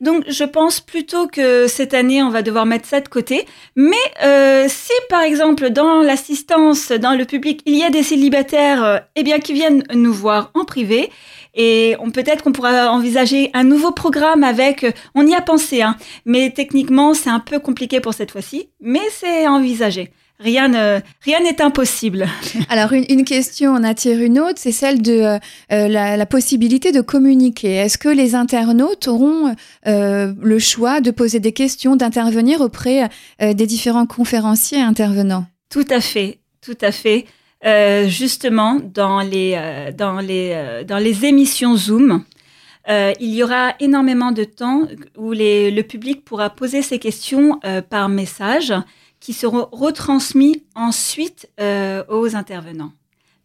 Donc, 0.00 0.24
je 0.28 0.44
pense 0.44 0.80
plutôt 0.80 1.26
que 1.26 1.66
cette 1.66 1.92
année, 1.92 2.22
on 2.22 2.30
va 2.30 2.40
devoir 2.40 2.64
mettre 2.64 2.88
ça 2.88 3.00
de 3.00 3.08
côté. 3.08 3.44
Mais 3.76 3.96
euh, 4.24 4.64
si, 4.66 4.92
par 5.10 5.20
exemple, 5.20 5.68
dans 5.70 6.00
l'assistance, 6.00 6.90
dans 6.90 7.14
le 7.14 7.26
public, 7.26 7.60
il 7.66 7.76
y 7.76 7.84
a 7.84 7.90
des 7.90 8.02
célibataires, 8.02 8.82
euh, 8.82 8.98
eh 9.14 9.22
bien, 9.22 9.40
qui 9.40 9.52
viennent 9.52 9.84
nous 9.92 10.12
voir 10.12 10.52
en 10.54 10.64
privé, 10.64 11.10
et 11.54 11.96
on 12.00 12.10
peut-être 12.10 12.42
qu'on 12.42 12.52
pourra 12.52 12.90
envisager 12.90 13.50
un 13.54 13.64
nouveau 13.64 13.92
programme 13.92 14.44
avec. 14.44 14.84
Euh, 14.84 14.92
on 15.14 15.26
y 15.26 15.34
a 15.34 15.40
pensé, 15.40 15.82
hein, 15.82 15.96
mais 16.24 16.50
techniquement, 16.50 17.14
c'est 17.14 17.30
un 17.30 17.40
peu 17.40 17.58
compliqué 17.58 18.00
pour 18.00 18.14
cette 18.14 18.30
fois-ci, 18.30 18.70
mais 18.80 19.02
c'est 19.10 19.46
envisagé 19.46 20.12
rien 20.40 21.02
rien 21.22 21.40
n'est 21.40 21.60
impossible. 21.62 22.26
Alors 22.68 22.92
une, 22.92 23.24
question 23.24 23.72
en 23.72 23.84
attire 23.84 24.20
une 24.20 24.40
autre, 24.40 24.56
c'est 24.56 24.72
celle 24.72 25.02
de 25.02 25.12
euh, 25.12 25.38
euh, 25.72 25.88
la, 25.88 26.26
possibilité 26.26 26.92
de 26.92 27.00
communiquer. 27.00 27.74
Est-ce 27.74 27.98
que 27.98 28.08
les 28.08 28.34
internautes 28.34 29.08
auront 29.08 29.54
euh, 29.86 30.32
le 30.40 30.58
choix 30.58 31.00
de 31.00 31.10
poser 31.10 31.40
des 31.40 31.52
questions, 31.52 31.96
d'intervenir 31.96 32.60
auprès 32.60 33.08
des 33.40 33.66
différents 33.66 34.06
conférenciers 34.06 34.80
intervenants? 34.80 35.44
Tout 35.70 35.86
à 35.90 36.00
fait, 36.00 36.38
tout 36.60 36.78
à 36.80 36.92
fait. 36.92 37.26
Justement, 37.62 38.80
dans 38.82 39.20
les 39.20 39.92
dans 39.96 40.20
les 40.20 40.82
dans 40.86 40.98
les 40.98 41.24
émissions 41.26 41.76
Zoom. 41.76 42.24
il 42.88 43.34
y 43.34 43.42
aura 43.42 43.74
énormément 43.80 44.32
de 44.32 44.44
temps 44.44 44.88
où 45.16 45.32
les, 45.32 45.70
le 45.70 45.82
public 45.82 46.24
pourra 46.24 46.50
poser 46.50 46.82
ses 46.82 46.98
questions 46.98 47.60
par 47.90 48.08
message 48.08 48.72
qui 49.20 49.34
seront 49.34 49.68
retransmis 49.70 50.64
ensuite 50.74 51.48
euh, 51.60 52.02
aux 52.08 52.34
intervenants. 52.34 52.92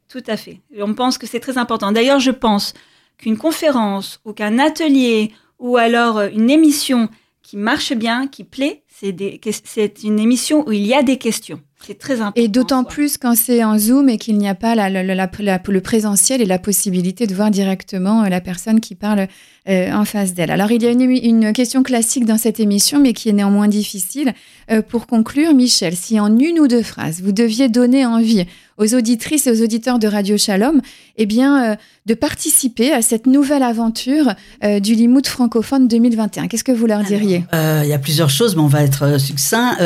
Tout 0.08 0.24
à 0.28 0.38
fait. 0.38 0.62
On 0.80 0.94
pense 0.94 1.18
que 1.18 1.28
c'est 1.28 1.42
très 1.42 1.58
important. 1.58 1.92
D'ailleurs, 1.92 2.20
je 2.20 2.32
pense 2.32 2.74
qu'une 3.18 3.38
conférence 3.38 4.22
ou 4.26 4.34
qu'un 4.34 4.58
atelier 4.58 5.34
ou 5.60 5.78
alors 5.78 6.18
euh, 6.18 6.30
une 6.34 6.50
émission 6.50 7.10
qui 7.42 7.58
marche 7.58 7.94
bien, 7.94 8.28
qui 8.28 8.44
plaît, 8.44 8.84
c'est 8.88 10.04
une 10.04 10.20
émission 10.20 10.68
où 10.68 10.72
il 10.72 10.86
y 10.86 10.96
a 10.96 11.04
des 11.04 11.18
questions. 11.18 11.62
C'est 11.86 12.00
très 12.00 12.16
important. 12.16 12.42
Et 12.42 12.48
d'autant 12.48 12.84
plus 12.84 13.18
quand 13.18 13.36
c'est 13.36 13.64
en 13.64 13.78
Zoom 13.78 14.10
et 14.10 14.18
qu'il 14.18 14.38
n'y 14.38 14.50
a 14.50 14.56
pas 14.56 14.76
la, 14.76 14.90
le 14.90 15.80
présentiel 15.82 16.42
et 16.42 16.46
la 16.46 16.60
possibilité 16.60 17.28
de 17.28 17.36
voir 17.36 17.52
directement 17.52 18.24
euh, 18.24 18.30
la 18.30 18.42
personne 18.42 18.80
qui 18.80 18.96
parle 18.96 19.28
euh, 19.68 19.92
en 19.92 20.06
face 20.06 20.34
d'elle. 20.34 20.52
Alors, 20.52 20.72
il 20.72 20.82
y 20.82 20.88
a 20.88 20.92
une, 20.92 21.02
une, 21.02 21.54
question 21.54 21.84
classique 21.84 22.26
dans 22.26 22.38
cette 22.38 22.60
émission, 22.60 23.00
mais 23.00 23.14
qui 23.14 23.30
est 23.30 23.34
néanmoins 23.34 23.68
difficile. 23.68 24.34
Euh, 24.72 24.82
pour 24.82 25.08
conclure, 25.08 25.54
Michel, 25.54 25.96
si 25.96 26.20
en 26.20 26.38
une 26.38 26.60
ou 26.60 26.68
deux 26.68 26.84
phrases, 26.84 27.22
vous 27.22 27.32
deviez 27.32 27.70
donner 27.70 28.06
envie 28.06 28.46
aux 28.78 28.94
auditrices 28.94 29.48
et 29.48 29.52
aux 29.52 29.64
auditeurs 29.64 30.00
de 30.00 30.08
Radio 30.08 30.38
Shalom, 30.38 30.82
eh 31.18 31.26
bien, 31.26 31.72
euh, 31.72 31.76
de 32.06 32.14
participer 32.14 32.92
à 32.92 33.02
cette 33.02 33.26
nouvelle 33.26 33.64
aventure 33.64 34.34
euh, 34.64 34.80
du 34.80 34.96
Limoud 34.96 35.26
francophone 35.26 35.88
2021. 35.88 36.48
Qu'est-ce 36.48 36.64
que 36.64 36.74
vous 36.74 36.86
leur 36.86 37.04
diriez? 37.04 37.46
Euh, 37.54 37.82
Il 37.84 37.90
y 37.90 37.94
a 37.94 38.00
plusieurs 38.00 38.30
choses, 38.30 38.56
mais 38.56 38.62
on 38.62 38.68
va 38.68 38.84
être 38.84 39.20
succinct. 39.20 39.78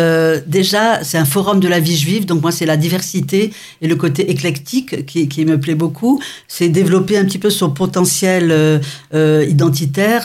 déjà, 0.48 1.04
c'est 1.04 1.18
un 1.18 1.26
forum 1.26 1.60
de 1.60 1.68
la 1.68 1.80
vie 1.80 1.89
juive, 1.96 2.26
donc 2.26 2.42
moi, 2.42 2.52
c'est 2.52 2.66
la 2.66 2.78
diversité 2.78 3.52
et 3.82 3.88
le 3.88 3.96
côté 3.96 4.32
éclectique 4.32 5.06
qui, 5.06 5.46
me 5.46 5.60
plaît 5.60 5.76
beaucoup. 5.76 6.22
C'est 6.48 6.70
développer 6.70 7.18
un 7.18 7.26
petit 7.26 7.38
peu 7.38 7.50
son 7.50 7.70
potentiel 7.70 8.82
identitaire, 9.14 10.24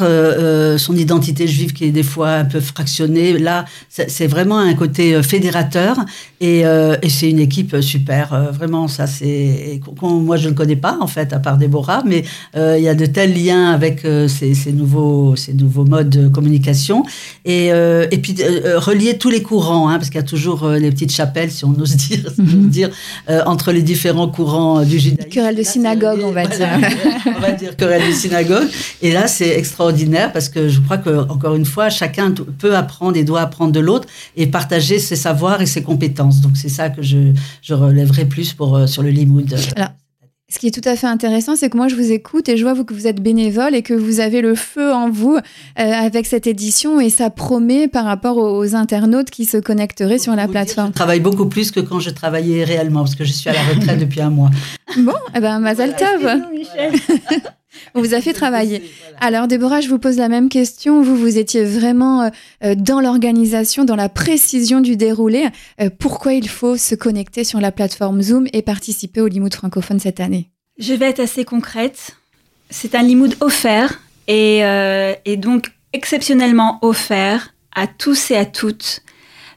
son 0.79 0.97
identité 0.97 1.47
juive 1.47 1.73
qui 1.73 1.85
est 1.85 1.93
des 1.93 2.03
fois 2.03 2.31
un 2.31 2.45
peu 2.45 2.61
fractionnée. 2.61 3.39
Là, 3.39 3.65
c'est 3.89 4.27
vraiment 4.27 4.59
un 4.59 4.75
côté 4.75 5.23
fédérateur 5.23 5.97
et, 6.41 6.65
c'est 7.09 7.31
une 7.31 7.39
équipe 7.39 7.81
super 7.81 8.35
vraiment, 8.53 8.89
ça, 8.89 9.07
c'est. 9.07 9.81
Moi, 10.03 10.37
je 10.37 10.49
ne 10.49 10.55
connais 10.55 10.77
pas, 10.77 10.97
en 11.01 11.07
fait, 11.07 11.33
à 11.33 11.39
part 11.39 11.59
Déborah, 11.59 12.03
mais 12.05 12.25
euh, 12.57 12.77
il 12.79 12.85
y 12.85 12.89
a 12.89 12.95
de 12.95 13.07
tels 13.07 13.35
liens 13.35 13.71
avec 13.71 14.05
euh, 14.05 14.29
ces, 14.29 14.55
nouveaux, 14.73 15.37
ces 15.37 15.55
nouveaux 15.55 15.85
modes 15.85 16.11
de 16.11 16.29
communication. 16.29 17.05
Et, 17.45 17.73
euh, 17.73 18.07
et 18.11 18.19
puis, 18.19 18.37
relier 18.77 19.19
tous 19.19 19.31
les 19.31 19.43
courants, 19.43 19.89
hein, 19.89 19.99
parce 19.99 20.09
qu'il 20.11 20.21
y 20.21 20.25
a 20.25 20.27
toujours 20.27 20.69
les 20.69 20.91
petites 20.91 21.13
chapelles, 21.13 21.51
si 21.55 21.65
on 21.65 21.79
ose 21.79 21.97
dire, 22.09 22.33
mhm. 22.37 22.69
dire 22.69 22.91
entre 23.47 23.73
les 23.73 23.83
différents 23.83 24.29
courants 24.29 24.83
du 24.83 24.99
judaïsme. 24.99 25.31
Querelle 25.31 25.57
de 25.57 25.63
synagogue, 25.63 26.21
on 26.25 26.33
va 26.33 26.47
dire. 26.47 26.69
on 27.37 27.41
va 27.41 27.53
dire 27.53 27.77
querelle 27.77 28.07
de 28.09 28.13
synagogue. 28.13 28.69
Et 29.03 29.13
là, 29.13 29.27
c'est 29.27 29.57
extraordinaire 29.59 30.33
parce 30.33 30.49
que 30.49 30.69
je 30.69 30.81
crois 30.81 30.99
que, 30.99 31.29
encore 31.29 31.55
une 31.55 31.65
fois, 31.65 31.91
chacun 31.91 32.33
peut 32.59 32.77
apprendre 32.77 33.17
et 33.17 33.25
doit 33.25 33.41
apprendre 33.41 33.73
de 33.73 33.81
l'autre 33.81 34.09
et 34.37 34.47
partager 34.47 34.99
ses 34.99 35.17
savoirs 35.17 35.61
et 35.63 35.67
ses 35.67 35.83
compétences. 35.83 36.41
Donc, 36.41 36.57
c'est 36.57 36.69
ça 36.69 36.91
que 36.91 37.03
je, 37.03 37.33
je 37.63 37.75
relèverai 37.75 38.25
plus 38.25 38.53
pour, 38.53 38.77
euh, 38.77 38.87
sur 38.87 39.03
le 39.03 39.11
Limoud. 39.11 39.55
Ce 40.55 40.61
qui 40.61 40.69
est 40.69 40.71
tout 40.71 40.89
à 40.89 40.95
fait 40.95 41.09
intéressant, 41.09 41.57
c'est 41.57 41.69
que 41.69 41.77
moi, 41.77 41.89
je 41.89 41.97
vous 41.97 42.13
écoute 42.13 42.49
et 42.49 42.57
je 42.57 42.65
vois 42.65 42.77
que 42.85 42.95
vous 42.95 43.09
êtes 43.09 43.21
bénévole 43.21 43.75
et 43.75 43.83
que 43.83 43.93
vous 43.93 44.21
avez 44.21 44.41
le 44.41 44.55
feu 44.55 44.93
en 44.93 45.11
vous 45.11 45.35
euh, 45.37 45.41
avec 45.77 46.27
cette 46.27 46.47
édition 46.47 47.01
et 47.01 47.11
ça 47.11 47.29
promet 47.29 47.89
par 47.89 48.05
rapport 48.05 48.37
aux, 48.37 48.75
internautes 48.77 49.31
qui 49.31 49.47
se 49.47 49.57
connecteraient 49.57 50.19
sur 50.19 50.37
la 50.37 50.47
plateforme. 50.47 50.89
je 50.89 50.95
travaille 50.95 51.19
beaucoup 51.19 51.47
plus 51.47 51.73
que 51.73 51.81
quand 51.81 51.99
je 51.99 52.11
travaillais 52.11 52.63
réellement 52.63 53.01
parce 53.01 53.17
que 53.17 53.25
je 53.25 53.33
suis 53.33 53.51
à 53.51 53.53
la 53.53 53.63
retraite 53.63 53.99
depuis 53.99 54.21
un 54.21 54.31
mois. 54.31 54.51
Bon, 54.97 55.13
eh 55.35 55.41
ben, 55.41 55.59
Mazal 55.59 55.97
On 57.95 58.01
vous 58.01 58.15
a 58.15 58.21
fait 58.21 58.33
travailler. 58.33 58.83
Alors, 59.21 59.47
Déborah, 59.47 59.81
je 59.81 59.89
vous 59.89 59.99
pose 59.99 60.17
la 60.17 60.29
même 60.29 60.49
question. 60.49 61.03
Vous, 61.03 61.17
vous 61.17 61.39
étiez 61.39 61.65
vraiment 61.65 62.23
euh, 62.23 62.29
euh, 62.65 62.75
dans 62.75 63.01
l'organisation, 63.01 63.85
dans 63.85 63.97
la 63.97 64.09
précision 64.09 64.81
du 64.81 64.97
déroulé. 64.97 65.49
Euh, 65.81 65.91
pourquoi 65.99 66.35
il 66.35 66.49
faut 66.49 66.77
se 66.77 66.95
connecter 66.95 67.45
sur 67.45 67.61
la 67.61 67.73
plateforme 67.73 68.23
Zoom 68.23 68.47
et 68.53 68.63
participer 68.63 69.21
au 69.21 69.29
Limoud 69.29 69.55
francophone 69.55 70.01
cette 70.01 70.21
année? 70.21 70.51
Je 70.79 70.95
vais 70.95 71.07
être 71.07 71.21
assez 71.21 71.45
concrète. 71.45 72.17
C'est 72.71 72.95
un 72.95 73.03
Limoud 73.03 73.37
offert 73.41 74.01
et, 74.27 74.63
et 75.25 75.37
donc 75.37 75.71
exceptionnellement 75.93 76.79
offert 76.83 77.55
à 77.77 77.87
tous 77.87 78.31
et 78.33 78.37
à 78.37 78.45
toutes 78.45 79.03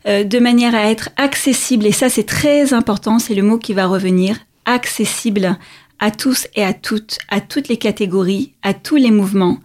de 0.05 0.39
manière 0.39 0.75
à 0.75 0.91
être 0.91 1.09
accessible. 1.17 1.87
Et 1.87 1.91
ça, 1.91 2.09
c'est 2.09 2.25
très 2.25 2.73
important, 2.73 3.17
c'est 3.17 3.33
le 3.33 3.41
mot 3.41 3.57
qui 3.57 3.73
va 3.73 3.87
revenir, 3.87 4.37
accessible 4.65 5.57
à 5.99 6.11
tous 6.11 6.47
et 6.55 6.63
à 6.63 6.73
toutes, 6.73 7.17
à 7.29 7.41
toutes 7.41 7.67
les 7.67 7.77
catégories, 7.77 8.53
à 8.61 8.73
tous 8.73 8.95
les 8.95 9.11
mouvements, 9.11 9.59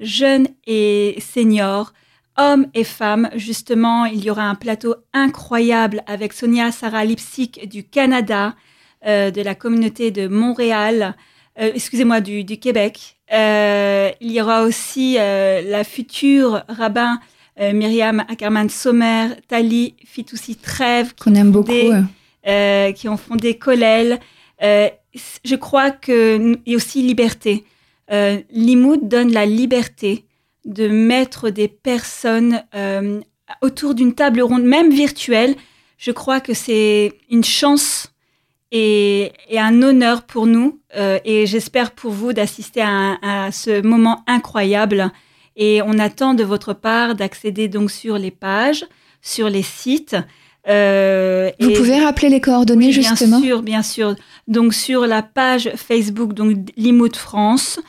jeunes 0.00 0.48
et 0.66 1.16
seniors, 1.20 1.92
hommes 2.36 2.66
et 2.74 2.84
femmes. 2.84 3.30
Justement, 3.34 4.04
il 4.06 4.24
y 4.24 4.30
aura 4.30 4.44
un 4.44 4.54
plateau 4.54 4.96
incroyable 5.12 6.02
avec 6.06 6.32
Sonia 6.32 6.72
Sarah 6.72 7.04
Lipsic 7.04 7.68
du 7.68 7.84
Canada, 7.84 8.54
euh, 9.06 9.30
de 9.30 9.42
la 9.42 9.54
communauté 9.54 10.10
de 10.10 10.28
Montréal, 10.28 11.16
euh, 11.60 11.70
excusez-moi, 11.74 12.20
du, 12.20 12.44
Québec. 12.58 13.16
Euh, 13.32 14.10
il 14.20 14.30
y 14.30 14.40
aura 14.40 14.62
aussi 14.62 15.14
la 15.14 15.84
future 15.84 16.62
rabbin 16.68 17.18
Myriam 17.58 18.24
Ackerman 18.28 18.70
Sommer, 18.70 19.28
Tali 19.48 19.94
Fitoussi 20.04 20.56
Trèves, 20.56 21.14
qu'on 21.14 21.34
aime 21.34 21.50
beaucoup, 21.50 21.72
qui 22.44 23.08
ont 23.08 23.16
fondé 23.16 23.58
Colel 23.58 24.20
je 24.62 25.56
crois 25.56 25.90
y 26.66 26.72
a 26.72 26.76
aussi 26.76 27.02
liberté. 27.02 27.64
Euh, 28.10 28.40
donne 29.02 29.32
la 29.32 29.46
liberté 29.46 30.26
de 30.64 30.86
mettre 30.88 31.50
des 31.50 31.68
personnes 31.68 32.62
euh, 32.74 33.20
autour 33.62 33.94
d'une 33.94 34.14
table 34.14 34.42
ronde, 34.42 34.64
même 34.64 34.92
virtuelle. 34.92 35.54
Je 35.98 36.10
crois 36.10 36.40
que 36.40 36.54
c'est 36.54 37.12
une 37.30 37.44
chance 37.44 38.12
et, 38.70 39.32
un 39.56 39.82
honneur 39.82 40.22
pour 40.22 40.46
nous 40.46 40.80
euh, 40.96 41.18
et 41.24 41.46
j'espère 41.46 41.92
pour 41.92 42.12
vous 42.12 42.32
d'assister 42.32 42.82
à, 42.82 43.18
à, 43.22 43.52
ce 43.52 43.80
moment 43.82 44.22
incroyable. 44.26 45.10
Et 45.56 45.80
on 45.82 45.98
attend 45.98 46.34
de 46.34 46.44
votre 46.44 46.74
part 46.74 47.14
d'accéder 47.14 47.68
donc 47.68 47.90
sur 47.90 48.18
les 48.18 48.30
pages, 48.30 48.86
sur 49.20 49.48
les 49.48 49.62
sites. 49.62 50.16
Euh, 50.68 51.50
Vous 51.60 51.72
pouvez 51.72 52.00
rappeler 52.00 52.28
les 52.28 52.40
coordonnées 52.40 52.92
justement 52.92 53.40
Bien 53.40 53.48
sûr, 53.48 53.62
bien 53.62 53.82
sûr. 53.82 54.14
Donc 54.48 54.74
sur 54.74 55.06
la 55.06 55.22
page 55.22 55.70
Facebook 55.76 56.34
donc 56.34 56.56
Limoud 56.76 57.16
France, 57.16 57.80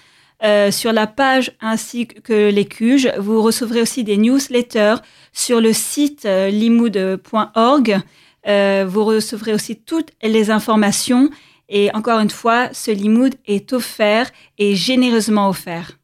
euh, 0.43 0.71
sur 0.71 0.91
la 0.91 1.07
page 1.07 1.51
ainsi 1.61 2.07
que 2.07 2.49
les 2.49 2.65
cuges, 2.65 3.11
vous 3.17 3.41
recevrez 3.41 3.81
aussi 3.81 4.03
des 4.03 4.17
newsletters 4.17 4.95
sur 5.31 5.61
le 5.61 5.71
site 5.71 6.25
euh, 6.25 6.49
limoud.org. 6.49 7.99
Euh, 8.45 8.85
vous 8.87 9.05
recevrez 9.05 9.53
aussi 9.53 9.77
toutes 9.77 10.09
les 10.21 10.51
informations. 10.51 11.29
Et 11.69 11.89
encore 11.95 12.19
une 12.19 12.29
fois, 12.29 12.69
ce 12.73 12.91
Limoud 12.91 13.35
est 13.45 13.71
offert 13.71 14.29
et 14.57 14.75
généreusement 14.75 15.47
offert. 15.47 15.97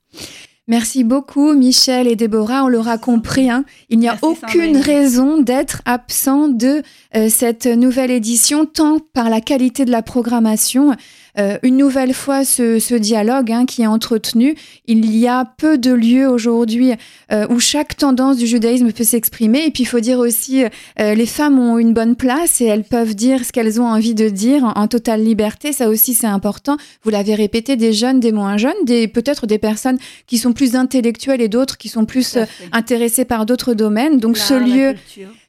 Merci 0.70 1.04
beaucoup, 1.04 1.56
Michel 1.56 2.08
et 2.08 2.16
Déborah. 2.16 2.64
On 2.64 2.68
l'aura 2.68 3.00
compris, 3.00 3.50
hein. 3.50 3.66
il 3.90 3.98
n'y 3.98 4.08
a 4.08 4.16
aucune 4.22 4.78
raison 4.78 5.42
d'être 5.42 5.82
absent 5.86 6.48
de 6.48 6.84
euh, 7.16 7.28
cette 7.28 7.66
nouvelle 7.66 8.12
édition, 8.12 8.68
tant 8.68 9.00
par 9.00 9.32
la 9.32 9.42
qualité 9.42 9.84
de 9.84 9.90
la 9.90 10.04
programmation 10.04 10.96
euh, 11.38 11.58
une 11.64 11.78
nouvelle 11.78 12.14
fois 12.14 12.44
ce, 12.44 12.96
dialogue 12.96 13.52
hein, 13.52 13.66
qui 13.66 13.84
est 13.84 13.88
entretenu. 13.88 14.56
Il 14.88 15.16
y 15.16 15.28
a 15.28 15.46
peu 15.46 15.78
de 15.78 15.92
lieux 15.92 16.28
aujourd'hui 16.28 16.94
euh, 17.32 17.46
où 17.50 17.60
chaque 17.60 17.96
tendance 17.96 18.38
du 18.38 18.48
judaïsme 18.48 18.92
peut 18.92 19.04
s'exprimer. 19.04 19.66
Et 19.66 19.72
puis 19.72 19.84
il 19.84 19.86
faut 19.86 20.00
dire 20.00 20.20
aussi, 20.20 20.64
euh, 21.00 21.14
les 21.14 21.26
femmes 21.26 21.60
ont 21.60 21.78
une 21.78 21.94
bonne 21.94 22.16
place 22.16 22.62
et 22.62 22.66
elles 22.66 22.84
peuvent 22.84 23.16
dire 23.16 23.46
ce 23.46 23.52
qu'elles 23.52 23.80
ont 23.80 23.88
envie 23.88 24.16
de 24.16 24.30
dire 24.30 24.64
en, 24.76 24.88
totale 24.88 25.24
liberté. 25.24 25.72
Ça 25.72 25.90
aussi 25.90 26.14
c'est 26.14 26.28
important. 26.28 26.78
Vous 27.04 27.12
l'avez 27.12 27.36
répété, 27.36 27.76
des 27.76 27.94
jeunes, 27.94 28.20
des 28.20 28.32
moins 28.32 28.58
jeunes, 28.58 28.74
des 28.86 29.08
peut-être 29.08 29.46
des 29.46 29.60
personnes 29.60 29.98
qui 30.28 30.38
sont 30.38 30.54
plus 30.54 30.76
intellectuelles 30.76 31.42
et 31.42 31.48
d'autres 31.50 31.78
qui 31.78 31.90
sont 31.90 32.06
plus 32.06 32.38
intéressées 32.72 33.26
par 33.26 33.46
d'autres 33.46 33.74
domaines. 33.74 34.20
Donc 34.20 34.38
ce 34.38 34.54
lieu, 34.54 34.96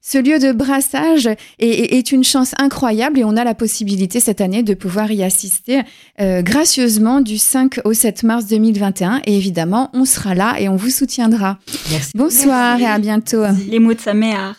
ce 0.03 0.19
lieu 0.19 0.39
de 0.39 0.53
brassage 0.53 1.29
est, 1.59 2.13
une 2.13 2.25
chance 2.25 2.55
incroyable 2.59 3.19
et 3.19 3.25
on 3.25 3.37
a 3.37 3.45
la 3.45 3.55
possibilité 3.55 4.21
cette 4.21 4.41
année 4.41 4.63
de 4.63 4.75
pouvoir 4.75 5.13
y 5.13 5.23
assister 5.23 5.80
euh, 6.21 6.43
gracieusement 6.43 7.21
du 7.21 7.39
5 7.39 7.81
au 7.85 7.93
7 7.93 8.23
mars 8.23 8.47
2021. 8.47 9.23
Et 9.27 9.37
évidemment, 9.37 9.91
on 9.93 10.05
sera 10.05 10.35
là 10.35 10.57
et 10.59 10.69
on 10.69 10.77
vous 10.77 10.91
soutiendra. 10.91 11.59
Bonsoir 12.15 12.81
et 12.81 12.87
à 12.87 12.99
bientôt. 12.99 13.43
Les 13.69 13.79
mots 13.79 13.95
de 13.95 14.01
sa 14.01 14.15
mère. 14.15 14.55